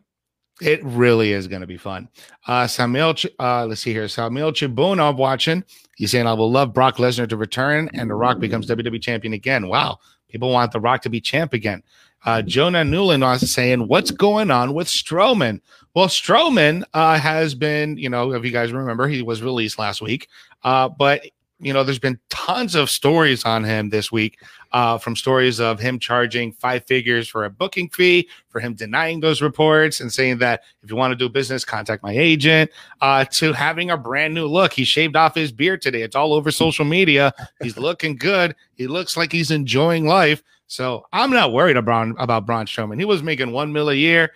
It 0.60 0.82
really 0.84 1.32
is 1.32 1.48
going 1.48 1.60
to 1.60 1.66
be 1.66 1.76
fun. 1.76 2.08
Uh, 2.46 2.66
Samuel, 2.66 3.14
uh, 3.38 3.66
let's 3.66 3.82
see 3.82 3.92
here. 3.92 4.08
Samuel 4.08 4.52
Chibuna 4.52 5.14
watching. 5.14 5.62
He's 5.96 6.10
saying, 6.10 6.26
I 6.26 6.32
will 6.32 6.50
love 6.50 6.72
Brock 6.72 6.96
Lesnar 6.96 7.28
to 7.28 7.36
return 7.36 7.90
and 7.92 8.08
The 8.08 8.14
Rock 8.14 8.38
becomes 8.38 8.66
WWE 8.68 9.00
champion 9.02 9.34
again. 9.34 9.68
Wow. 9.68 9.98
People 10.28 10.50
want 10.50 10.72
The 10.72 10.80
Rock 10.80 11.02
to 11.02 11.10
be 11.10 11.20
champ 11.20 11.52
again. 11.52 11.82
Uh, 12.24 12.42
Jonah 12.42 12.84
Newland 12.84 13.22
was 13.22 13.50
saying, 13.50 13.86
What's 13.86 14.10
going 14.10 14.50
on 14.50 14.74
with 14.74 14.88
Strowman? 14.88 15.60
Well, 15.94 16.08
Strowman 16.08 16.82
uh, 16.92 17.18
has 17.18 17.54
been, 17.54 17.96
you 17.96 18.08
know, 18.08 18.32
if 18.32 18.44
you 18.44 18.50
guys 18.50 18.72
remember, 18.72 19.08
he 19.08 19.22
was 19.22 19.42
released 19.42 19.78
last 19.78 20.02
week. 20.02 20.28
Uh, 20.64 20.88
but, 20.88 21.22
you 21.58 21.72
know, 21.72 21.82
there's 21.82 21.98
been 21.98 22.18
tons 22.28 22.74
of 22.74 22.90
stories 22.90 23.44
on 23.44 23.64
him 23.64 23.88
this 23.88 24.12
week 24.12 24.38
uh, 24.72 24.98
from 24.98 25.16
stories 25.16 25.58
of 25.58 25.80
him 25.80 25.98
charging 25.98 26.52
five 26.52 26.84
figures 26.84 27.28
for 27.28 27.44
a 27.44 27.50
booking 27.50 27.88
fee, 27.88 28.28
for 28.48 28.60
him 28.60 28.74
denying 28.74 29.20
those 29.20 29.40
reports 29.40 30.00
and 30.00 30.12
saying 30.12 30.38
that 30.38 30.62
if 30.82 30.90
you 30.90 30.96
want 30.96 31.12
to 31.12 31.16
do 31.16 31.30
business, 31.30 31.64
contact 31.64 32.02
my 32.02 32.12
agent, 32.12 32.70
uh, 33.00 33.24
to 33.24 33.54
having 33.54 33.90
a 33.90 33.96
brand 33.96 34.34
new 34.34 34.46
look. 34.46 34.72
He 34.72 34.84
shaved 34.84 35.16
off 35.16 35.34
his 35.34 35.50
beard 35.50 35.80
today. 35.80 36.02
It's 36.02 36.16
all 36.16 36.34
over 36.34 36.50
social 36.50 36.84
media. 36.84 37.32
He's 37.62 37.78
looking 37.78 38.16
good. 38.16 38.54
He 38.74 38.86
looks 38.86 39.16
like 39.16 39.32
he's 39.32 39.50
enjoying 39.50 40.06
life. 40.06 40.42
So 40.66 41.06
I'm 41.12 41.30
not 41.30 41.52
worried 41.52 41.76
about, 41.76 42.14
about 42.18 42.44
Braun 42.44 42.66
Strowman. 42.66 42.98
He 42.98 43.04
was 43.06 43.22
making 43.22 43.52
one 43.52 43.72
mil 43.72 43.88
a 43.88 43.94
year, 43.94 44.32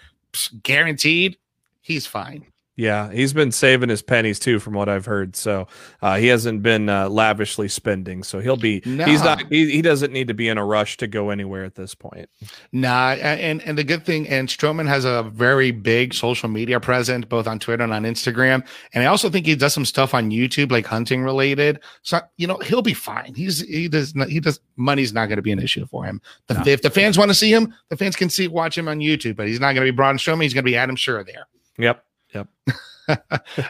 guaranteed. 0.62 1.36
He's 1.82 2.06
fine. 2.06 2.49
Yeah, 2.80 3.12
he's 3.12 3.34
been 3.34 3.52
saving 3.52 3.90
his 3.90 4.00
pennies 4.00 4.38
too, 4.38 4.58
from 4.58 4.72
what 4.72 4.88
I've 4.88 5.04
heard. 5.04 5.36
So 5.36 5.68
uh, 6.00 6.16
he 6.16 6.28
hasn't 6.28 6.62
been 6.62 6.88
uh, 6.88 7.10
lavishly 7.10 7.68
spending. 7.68 8.22
So 8.22 8.40
he'll 8.40 8.56
be. 8.56 8.80
He's 8.80 9.22
not. 9.22 9.42
He, 9.50 9.70
he 9.70 9.82
doesn't 9.82 10.14
need 10.14 10.28
to 10.28 10.34
be 10.34 10.48
in 10.48 10.56
a 10.56 10.64
rush 10.64 10.96
to 10.96 11.06
go 11.06 11.28
anywhere 11.28 11.66
at 11.66 11.74
this 11.74 11.94
point. 11.94 12.30
Nah, 12.72 13.10
and 13.10 13.60
and 13.64 13.76
the 13.76 13.84
good 13.84 14.06
thing, 14.06 14.26
and 14.28 14.48
Strowman 14.48 14.88
has 14.88 15.04
a 15.04 15.24
very 15.24 15.72
big 15.72 16.14
social 16.14 16.48
media 16.48 16.80
presence, 16.80 17.26
both 17.26 17.46
on 17.46 17.58
Twitter 17.58 17.84
and 17.84 17.92
on 17.92 18.04
Instagram. 18.04 18.66
And 18.94 19.04
I 19.04 19.08
also 19.08 19.28
think 19.28 19.44
he 19.44 19.54
does 19.56 19.74
some 19.74 19.84
stuff 19.84 20.14
on 20.14 20.30
YouTube, 20.30 20.72
like 20.72 20.86
hunting 20.86 21.22
related. 21.22 21.80
So 22.00 22.20
you 22.38 22.46
know 22.46 22.56
he'll 22.64 22.80
be 22.80 22.94
fine. 22.94 23.34
He's 23.34 23.60
he 23.60 23.88
does 23.88 24.14
not, 24.14 24.30
he 24.30 24.40
does 24.40 24.58
money's 24.76 25.12
not 25.12 25.26
going 25.26 25.36
to 25.36 25.42
be 25.42 25.52
an 25.52 25.60
issue 25.60 25.84
for 25.84 26.06
him. 26.06 26.22
The, 26.46 26.54
No. 26.54 26.62
If 26.64 26.80
the 26.80 26.88
fans 26.88 27.18
want 27.18 27.30
to 27.30 27.34
see 27.34 27.52
him, 27.52 27.74
the 27.90 27.98
fans 27.98 28.16
can 28.16 28.30
see 28.30 28.48
watch 28.48 28.78
him 28.78 28.88
on 28.88 29.00
YouTube. 29.00 29.36
But 29.36 29.48
he's 29.48 29.60
not 29.60 29.74
going 29.74 29.86
to 29.86 29.92
be 29.92 29.94
Braun 29.94 30.16
Strowman. 30.16 30.44
He's 30.44 30.54
going 30.54 30.64
to 30.64 30.70
be 30.70 30.78
Adam 30.78 30.96
Scherr 30.96 31.26
there. 31.26 31.46
Yep. 31.76 32.02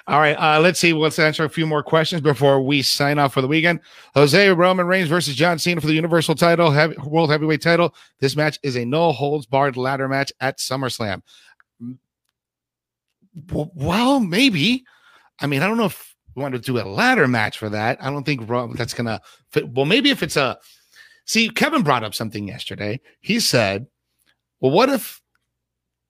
All 0.07 0.21
right, 0.21 0.35
uh, 0.35 0.61
let's 0.61 0.79
see. 0.79 0.93
Let's 0.93 1.19
answer 1.19 1.45
a 1.45 1.49
few 1.49 1.67
more 1.67 1.83
questions 1.83 2.21
before 2.21 2.61
we 2.61 2.83
sign 2.83 3.19
off 3.19 3.35
for 3.35 3.41
the 3.41 3.49
weekend. 3.49 3.81
Jose 4.15 4.51
Roman 4.51 4.87
Reigns 4.87 5.09
versus 5.09 5.35
John 5.35 5.59
Cena 5.59 5.81
for 5.81 5.87
the 5.87 5.95
Universal 5.95 6.35
Title, 6.37 6.71
heavy, 6.71 6.97
World 7.05 7.31
Heavyweight 7.31 7.63
Title. 7.63 7.95
This 8.19 8.37
match 8.37 8.59
is 8.63 8.77
a 8.77 8.85
no 8.85 9.13
holds 9.13 9.47
barred 9.47 9.77
ladder 9.77 10.09
match 10.09 10.33
at 10.41 10.59
SummerSlam. 10.59 11.23
Well, 13.53 14.21
maybe. 14.21 14.85
I 15.41 15.47
mean, 15.47 15.63
I 15.63 15.67
don't 15.67 15.77
know 15.77 15.87
if 15.87 16.15
we 16.35 16.43
want 16.43 16.55
to 16.55 16.61
do 16.61 16.79
a 16.79 16.85
ladder 16.85 17.29
match 17.29 17.59
for 17.59 17.69
that. 17.71 18.03
I 18.03 18.11
don't 18.11 18.25
think 18.25 18.47
that's 18.77 18.95
gonna 18.95 19.21
fit. 19.51 19.69
Well, 19.69 19.87
maybe 19.87 20.11
if 20.11 20.23
it's 20.23 20.37
a 20.37 20.59
see, 21.25 21.49
Kevin 21.49 21.83
brought 21.83 22.05
up 22.05 22.15
something 22.15 22.49
yesterday. 22.49 23.01
He 23.21 23.41
said, 23.41 23.87
Well, 24.61 24.73
what 24.73 24.89
if 24.89 25.21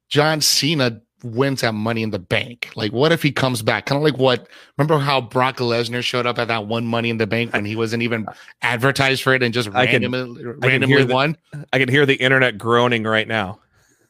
John 0.09 0.41
Cena 0.41 1.01
wins 1.23 1.63
at 1.63 1.75
Money 1.75 2.03
in 2.03 2.11
the 2.11 2.19
Bank? 2.19 2.71
Like, 2.77 2.93
what 2.93 3.13
if 3.13 3.23
he 3.23 3.33
comes 3.33 3.63
back? 3.63 3.87
Kind 3.87 3.97
of 3.97 4.03
like 4.03 4.19
what 4.19 4.49
remember 4.77 4.99
how 4.99 5.21
Brock 5.21 5.59
Lesnar 5.59 6.03
showed 6.03 6.27
up 6.27 6.39
at 6.39 6.49
that 6.49 6.67
one 6.67 6.87
Money 6.87 7.11
in 7.11 7.19
the 7.19 7.27
Bank 7.27 7.53
when 7.53 7.65
he 7.65 7.77
wasn't 7.77 8.03
even 8.03 8.27
advertised 8.63 9.23
for 9.23 9.35
it 9.35 9.43
and 9.43 9.53
just 9.53 9.69
I 9.71 9.85
randomly, 9.85 10.43
can, 10.43 10.61
randomly 10.61 11.03
I 11.03 11.05
won? 11.05 11.37
The, 11.53 11.67
I 11.73 11.79
can 11.79 11.89
hear 11.89 12.07
the 12.07 12.15
internet 12.15 12.59
groaning 12.59 13.05
right 13.05 13.29
now. 13.29 13.61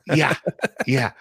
yeah. 0.07 0.37
Yeah. 0.87 1.13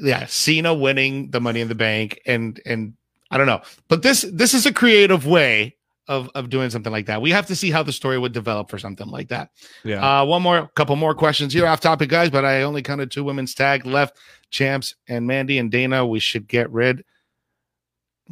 Yeah. 0.00 0.26
Cena 0.26 0.74
winning 0.74 1.30
the 1.30 1.40
Money 1.40 1.60
in 1.60 1.68
the 1.68 1.74
Bank 1.74 2.20
and 2.26 2.60
and 2.66 2.94
I 3.30 3.38
don't 3.38 3.46
know. 3.46 3.62
But 3.88 4.02
this 4.02 4.26
this 4.32 4.54
is 4.54 4.66
a 4.66 4.72
creative 4.72 5.26
way 5.26 5.74
of 6.08 6.30
of 6.34 6.50
doing 6.50 6.70
something 6.70 6.92
like 6.92 7.06
that. 7.06 7.22
We 7.22 7.30
have 7.30 7.46
to 7.46 7.56
see 7.56 7.70
how 7.70 7.82
the 7.82 7.92
story 7.92 8.18
would 8.18 8.32
develop 8.32 8.70
for 8.70 8.78
something 8.78 9.08
like 9.08 9.28
that. 9.28 9.50
Yeah. 9.84 10.20
Uh, 10.20 10.24
one 10.24 10.42
more, 10.42 10.68
couple 10.74 10.96
more 10.96 11.14
questions 11.14 11.52
here 11.52 11.66
off 11.66 11.80
topic, 11.80 12.08
guys. 12.08 12.30
But 12.30 12.44
I 12.44 12.62
only 12.62 12.82
counted 12.82 13.10
two 13.10 13.24
women's 13.24 13.54
tag 13.54 13.86
left: 13.86 14.16
champs 14.50 14.94
and 15.06 15.26
Mandy 15.26 15.58
and 15.58 15.70
Dana. 15.70 16.06
We 16.06 16.20
should 16.20 16.48
get 16.48 16.70
rid, 16.70 17.04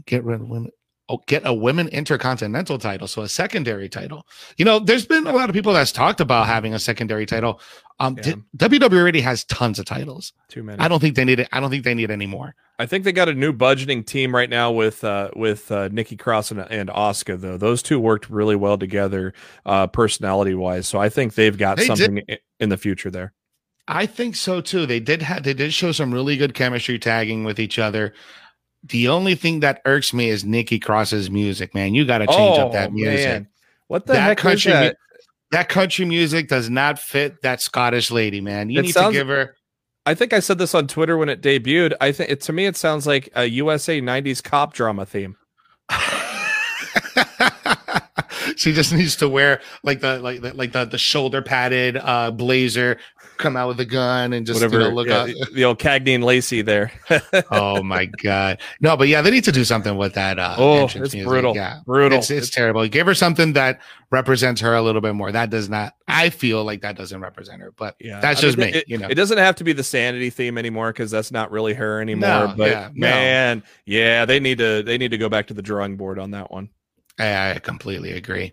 get 0.07 0.25
rid 0.25 0.41
of 0.41 0.49
women. 0.49 0.73
Oh, 1.09 1.23
get 1.27 1.43
a 1.47 1.55
women 1.55 1.87
intercontinental 1.89 2.79
title, 2.79 3.07
so 3.07 3.23
a 3.23 3.29
secondary 3.29 3.89
title. 3.89 4.27
You 4.57 4.65
know, 4.65 4.81
there's 4.81 5.07
been 5.07 5.29
a 5.29 5.33
lot 5.33 5.49
of 5.49 5.55
people 5.55 5.73
that's 5.73 5.93
talked 5.93 6.21
about 6.21 6.47
having 6.47 6.75
a 6.75 6.81
secondary 6.81 7.27
title. 7.27 7.61
Um, 8.01 8.19
yeah. 8.25 8.35
WWE 8.57 8.99
already 8.99 9.21
has 9.21 9.45
tons 9.45 9.79
of 9.79 9.85
titles. 9.85 10.33
Too 10.49 10.65
many. 10.65 10.81
I 10.81 10.89
don't 10.89 10.99
think 10.99 11.15
they 11.15 11.25
need 11.25 11.39
it. 11.39 11.49
I 11.53 11.61
don't 11.61 11.71
think 11.71 11.85
they 11.85 11.95
need 11.95 12.11
any 12.11 12.27
more. 12.27 12.57
I 12.79 12.87
think 12.87 13.05
they 13.05 13.13
got 13.13 13.29
a 13.29 13.35
new 13.35 13.53
budgeting 13.53 14.05
team 14.05 14.35
right 14.35 14.51
now 14.51 14.73
with 14.73 15.05
uh, 15.05 15.31
with 15.37 15.71
uh, 15.71 15.89
Nikki 15.93 16.17
Cross 16.17 16.51
and, 16.51 16.61
and 16.61 16.91
Asuka 16.91 17.41
though. 17.41 17.57
Those 17.57 17.83
two 17.83 18.01
worked 18.01 18.29
really 18.29 18.57
well 18.57 18.77
together, 18.77 19.33
uh, 19.65 19.87
personality 19.87 20.55
wise. 20.55 20.89
So 20.89 20.99
I 20.99 21.09
think 21.09 21.35
they've 21.35 21.57
got 21.57 21.79
they 21.79 21.87
something 21.87 22.17
did. 22.27 22.41
in 22.61 22.69
the 22.69 22.77
future 22.77 23.11
there. 23.11 23.33
I 23.89 24.07
think 24.07 24.35
so 24.35 24.61
too. 24.61 24.85
They 24.85 25.01
did 25.01 25.23
have 25.23 25.45
they 25.45 25.55
did 25.55 25.73
show 25.73 25.93
some 25.93 26.13
really 26.13 26.37
good 26.37 26.55
chemistry 26.55 26.99
tagging 26.99 27.45
with 27.45 27.61
each 27.61 27.79
other. 27.79 28.13
The 28.85 29.09
only 29.09 29.35
thing 29.35 29.61
that 29.61 29.83
irks 29.85 30.13
me 30.13 30.29
is 30.29 30.45
Nikki 30.45 30.79
Cross's 30.79 31.31
music, 31.31 31.75
man. 31.75 31.95
You 31.95 32.05
got 32.05 32.19
to 32.19 32.27
change 32.27 32.59
oh, 32.59 32.67
up 32.67 32.73
that 32.73 32.93
music. 32.93 33.27
Man. 33.27 33.49
What 33.89 34.07
the 34.07 34.15
that 34.15 34.21
heck 34.21 34.39
country, 34.39 34.73
is 34.73 34.79
that? 34.79 34.97
that 35.51 35.69
country 35.69 36.05
music 36.05 36.49
does 36.49 36.71
not 36.71 36.99
fit 36.99 37.43
that 37.43 37.61
Scottish 37.61 38.11
lady, 38.11 38.41
man. 38.41 38.71
You 38.71 38.81
it 38.81 38.83
need 38.83 38.93
sounds, 38.93 39.13
to 39.13 39.19
give 39.19 39.29
her 39.29 39.57
I 40.07 40.15
think 40.15 40.33
I 40.33 40.39
said 40.39 40.59
this 40.59 40.75
on 40.75 40.87
Twitter 40.87 41.19
when 41.19 41.29
it 41.29 41.43
debuted. 41.43 41.95
I 42.01 42.13
think 42.13 42.31
it, 42.31 42.41
to 42.43 42.53
me 42.53 42.67
it 42.67 42.77
sounds 42.77 43.09
like 43.09 43.29
a 43.35 43.47
USA 43.47 44.01
90s 44.01 44.41
cop 44.43 44.73
drama 44.73 45.05
theme. 45.05 45.37
she 48.57 48.73
just 48.73 48.93
needs 48.93 49.17
to 49.17 49.29
wear 49.29 49.61
like 49.83 50.01
the 50.01 50.21
like 50.21 50.43
the, 50.43 50.55
like 50.55 50.71
the, 50.71 50.85
the 50.85 50.99
shoulder 50.99 51.43
padded 51.43 51.97
uh 51.97 52.31
blazer 52.31 52.99
come 53.39 53.57
out 53.57 53.69
with 53.69 53.81
a 53.81 53.85
gun 53.85 54.33
and 54.33 54.47
just 54.47 54.61
Whatever, 54.61 54.83
you 54.83 54.89
know, 54.89 54.95
look 54.95 55.09
yeah, 55.09 55.43
up 55.43 55.53
the 55.53 55.65
old 55.65 55.79
Cagney 55.79 56.15
and 56.15 56.25
Lacey 56.25 56.63
there. 56.63 56.93
oh 57.51 57.83
my 57.83 58.07
god. 58.07 58.61
No, 58.81 58.97
but 58.97 59.09
yeah, 59.09 59.23
they 59.23 59.31
need 59.31 59.45
to 59.45 59.53
do 59.53 59.65
something 59.65 59.97
with 59.97 60.15
that 60.15 60.39
uh 60.39 60.57
oh, 60.59 60.85
it's 60.85 60.95
music. 60.95 61.25
brutal. 61.25 61.55
Yeah. 61.55 61.81
Brutal. 61.85 62.19
It's, 62.19 62.31
it's, 62.31 62.47
it's 62.47 62.55
terrible. 62.55 62.87
Give 62.89 63.07
her 63.07 63.15
something 63.15 63.53
that 63.55 63.81
represents 64.11 64.61
her 64.61 64.75
a 64.75 64.83
little 64.83 65.01
bit 65.01 65.15
more. 65.15 65.33
That 65.33 65.51
does 65.51 65.69
not 65.69 65.95
I 66.09 66.31
feel 66.31 66.65
like 66.65 66.83
that 66.83 66.97
doesn't 66.97 67.21
represent 67.21 67.61
her, 67.63 67.73
but 67.77 67.97
yeah, 68.01 68.21
that's 68.21 68.41
I 68.41 68.43
just 68.43 68.59
mean, 68.59 68.73
me. 68.73 68.79
It, 68.79 68.89
you 68.89 68.99
know, 68.99 69.09
it 69.09 69.15
doesn't 69.15 69.39
have 69.39 69.57
to 69.57 69.65
be 69.65 69.73
the 69.73 69.85
sanity 69.85 70.31
theme 70.31 70.59
anymore 70.59 70.93
because 70.93 71.11
that's 71.11 71.33
not 71.33 71.51
really 71.51 71.75
her 71.75 72.01
anymore. 72.01 72.49
No, 72.49 72.55
but 72.57 72.71
yeah, 72.71 72.91
man, 72.95 73.59
no. 73.59 73.65
yeah, 73.87 74.25
they 74.25 74.41
need 74.41 74.59
to 74.59 74.83
they 74.83 74.99
need 74.99 75.11
to 75.11 75.19
go 75.19 75.29
back 75.29 75.49
to 75.49 75.55
the 75.55 75.63
drawing 75.63 75.97
board 75.97 76.19
on 76.19 76.31
that 76.33 76.51
one. 76.51 76.71
I 77.19 77.59
completely 77.63 78.13
agree. 78.13 78.53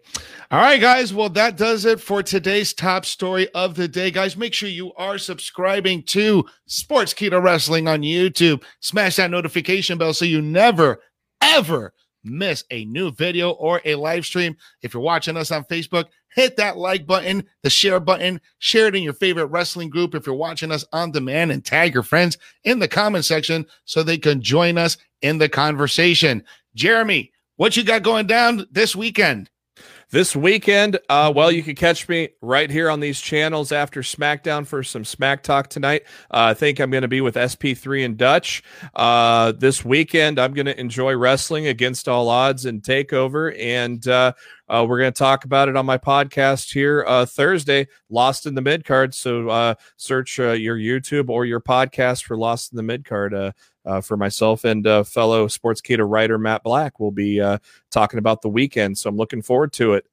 All 0.49 0.61
right, 0.61 0.79
guys. 0.79 1.13
Well, 1.13 1.29
that 1.29 1.57
does 1.57 1.83
it 1.83 1.99
for 1.99 2.23
today's 2.23 2.73
top 2.73 3.03
story 3.03 3.49
of 3.49 3.75
the 3.75 3.89
day. 3.89 4.09
Guys, 4.09 4.37
make 4.37 4.53
sure 4.53 4.69
you 4.69 4.93
are 4.93 5.17
subscribing 5.17 6.03
to 6.03 6.45
Sportskeeda 6.69 7.43
Wrestling 7.43 7.89
on 7.89 8.03
YouTube. 8.03 8.63
Smash 8.79 9.17
that 9.17 9.31
notification 9.31 9.97
bell 9.97 10.13
so 10.13 10.23
you 10.23 10.41
never, 10.41 11.01
ever 11.41 11.93
miss 12.23 12.63
a 12.71 12.85
new 12.85 13.11
video 13.11 13.51
or 13.51 13.81
a 13.83 13.95
live 13.95 14.25
stream. 14.25 14.55
If 14.81 14.93
you're 14.93 15.03
watching 15.03 15.35
us 15.35 15.51
on 15.51 15.65
Facebook, 15.65 16.05
hit 16.33 16.55
that 16.55 16.77
like 16.77 17.05
button, 17.05 17.43
the 17.63 17.69
share 17.69 17.99
button, 17.99 18.39
share 18.59 18.87
it 18.87 18.95
in 18.95 19.03
your 19.03 19.11
favorite 19.11 19.47
wrestling 19.47 19.89
group. 19.89 20.15
If 20.15 20.25
you're 20.25 20.35
watching 20.35 20.71
us 20.71 20.85
on 20.93 21.11
demand, 21.11 21.51
and 21.51 21.65
tag 21.65 21.93
your 21.93 22.03
friends 22.03 22.37
in 22.63 22.79
the 22.79 22.87
comment 22.87 23.25
section 23.25 23.65
so 23.83 24.03
they 24.03 24.17
can 24.17 24.41
join 24.41 24.77
us 24.77 24.95
in 25.21 25.37
the 25.37 25.49
conversation. 25.49 26.45
Jeremy, 26.75 27.32
what 27.63 27.77
you 27.77 27.83
got 27.85 28.03
going 28.03 28.27
down 28.27 28.65
this 28.71 28.93
weekend? 28.93 29.49
This 30.11 30.35
weekend, 30.35 30.99
uh, 31.07 31.31
well, 31.33 31.49
you 31.49 31.63
can 31.63 31.75
catch 31.75 32.09
me 32.09 32.27
right 32.41 32.69
here 32.69 32.89
on 32.89 32.99
these 32.99 33.21
channels 33.21 33.71
after 33.71 34.01
SmackDown 34.01 34.67
for 34.67 34.83
some 34.83 35.05
Smack 35.05 35.43
Talk 35.43 35.69
tonight. 35.69 36.03
Uh, 36.29 36.51
I 36.51 36.55
think 36.55 36.81
I'm 36.81 36.91
going 36.91 37.03
to 37.03 37.07
be 37.07 37.21
with 37.21 37.35
SP3 37.35 38.03
and 38.03 38.17
Dutch. 38.17 38.63
Uh, 38.93 39.53
this 39.53 39.85
weekend, 39.85 40.39
I'm 40.39 40.53
going 40.53 40.65
to 40.65 40.77
enjoy 40.77 41.15
wrestling 41.15 41.65
against 41.67 42.09
all 42.09 42.27
odds 42.27 42.65
and 42.65 42.81
Takeover, 42.81 43.57
and 43.57 44.05
uh, 44.69 44.81
uh, 44.81 44.85
we're 44.85 44.99
going 44.99 45.11
to 45.13 45.17
talk 45.17 45.45
about 45.45 45.69
it 45.69 45.75
on 45.75 45.85
my 45.85 45.97
podcast 45.97 46.73
here 46.73 47.05
uh, 47.07 47.25
Thursday, 47.25 47.87
Lost 48.09 48.45
in 48.45 48.55
the 48.55 48.61
Mid 48.61 48.85
Card. 48.85 49.13
So 49.13 49.75
search 49.97 50.37
your 50.37 50.77
YouTube 50.77 51.29
or 51.29 51.45
your 51.45 51.61
podcast 51.61 52.23
for 52.23 52.37
Lost 52.37 52.71
in 52.71 52.77
the 52.77 52.83
Mid 52.83 53.05
Card 53.05 53.53
uh, 53.85 54.01
for 54.01 54.17
myself 54.17 54.63
and 54.63 54.85
uh, 54.87 55.03
fellow 55.03 55.47
Sportskeeda 55.47 56.07
writer 56.07 56.37
Matt 56.37 56.63
Black. 56.63 56.99
We'll 56.99 57.11
be 57.11 57.41
uh, 57.41 57.57
talking 57.91 58.19
about 58.19 58.41
the 58.41 58.49
weekend, 58.49 58.97
so 58.97 59.09
I'm 59.09 59.17
looking 59.17 59.41
forward 59.41 59.73
to 59.73 59.93
it. 59.93 60.05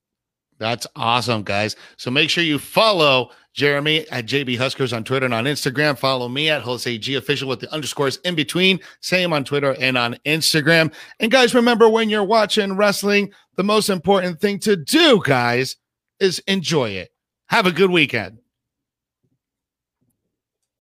That's 0.60 0.86
awesome, 0.94 1.42
guys. 1.42 1.74
So 1.96 2.10
make 2.10 2.28
sure 2.28 2.44
you 2.44 2.58
follow 2.58 3.30
Jeremy 3.54 4.06
at 4.10 4.26
JB 4.26 4.58
Huskers 4.58 4.92
on 4.92 5.04
Twitter 5.04 5.24
and 5.24 5.34
on 5.34 5.46
Instagram. 5.46 5.98
Follow 5.98 6.28
me 6.28 6.50
at 6.50 6.60
Jose 6.60 6.98
G 6.98 7.14
Official 7.14 7.48
with 7.48 7.60
the 7.60 7.72
underscores 7.72 8.18
in 8.18 8.34
between. 8.34 8.78
Same 9.00 9.32
on 9.32 9.42
Twitter 9.42 9.74
and 9.80 9.96
on 9.96 10.16
Instagram. 10.26 10.92
And 11.18 11.32
guys, 11.32 11.54
remember 11.54 11.88
when 11.88 12.10
you're 12.10 12.22
watching 12.22 12.76
wrestling, 12.76 13.32
the 13.56 13.64
most 13.64 13.88
important 13.88 14.38
thing 14.38 14.58
to 14.60 14.76
do, 14.76 15.22
guys, 15.24 15.76
is 16.20 16.40
enjoy 16.40 16.90
it. 16.90 17.10
Have 17.46 17.66
a 17.66 17.72
good 17.72 17.90
weekend. 17.90 18.38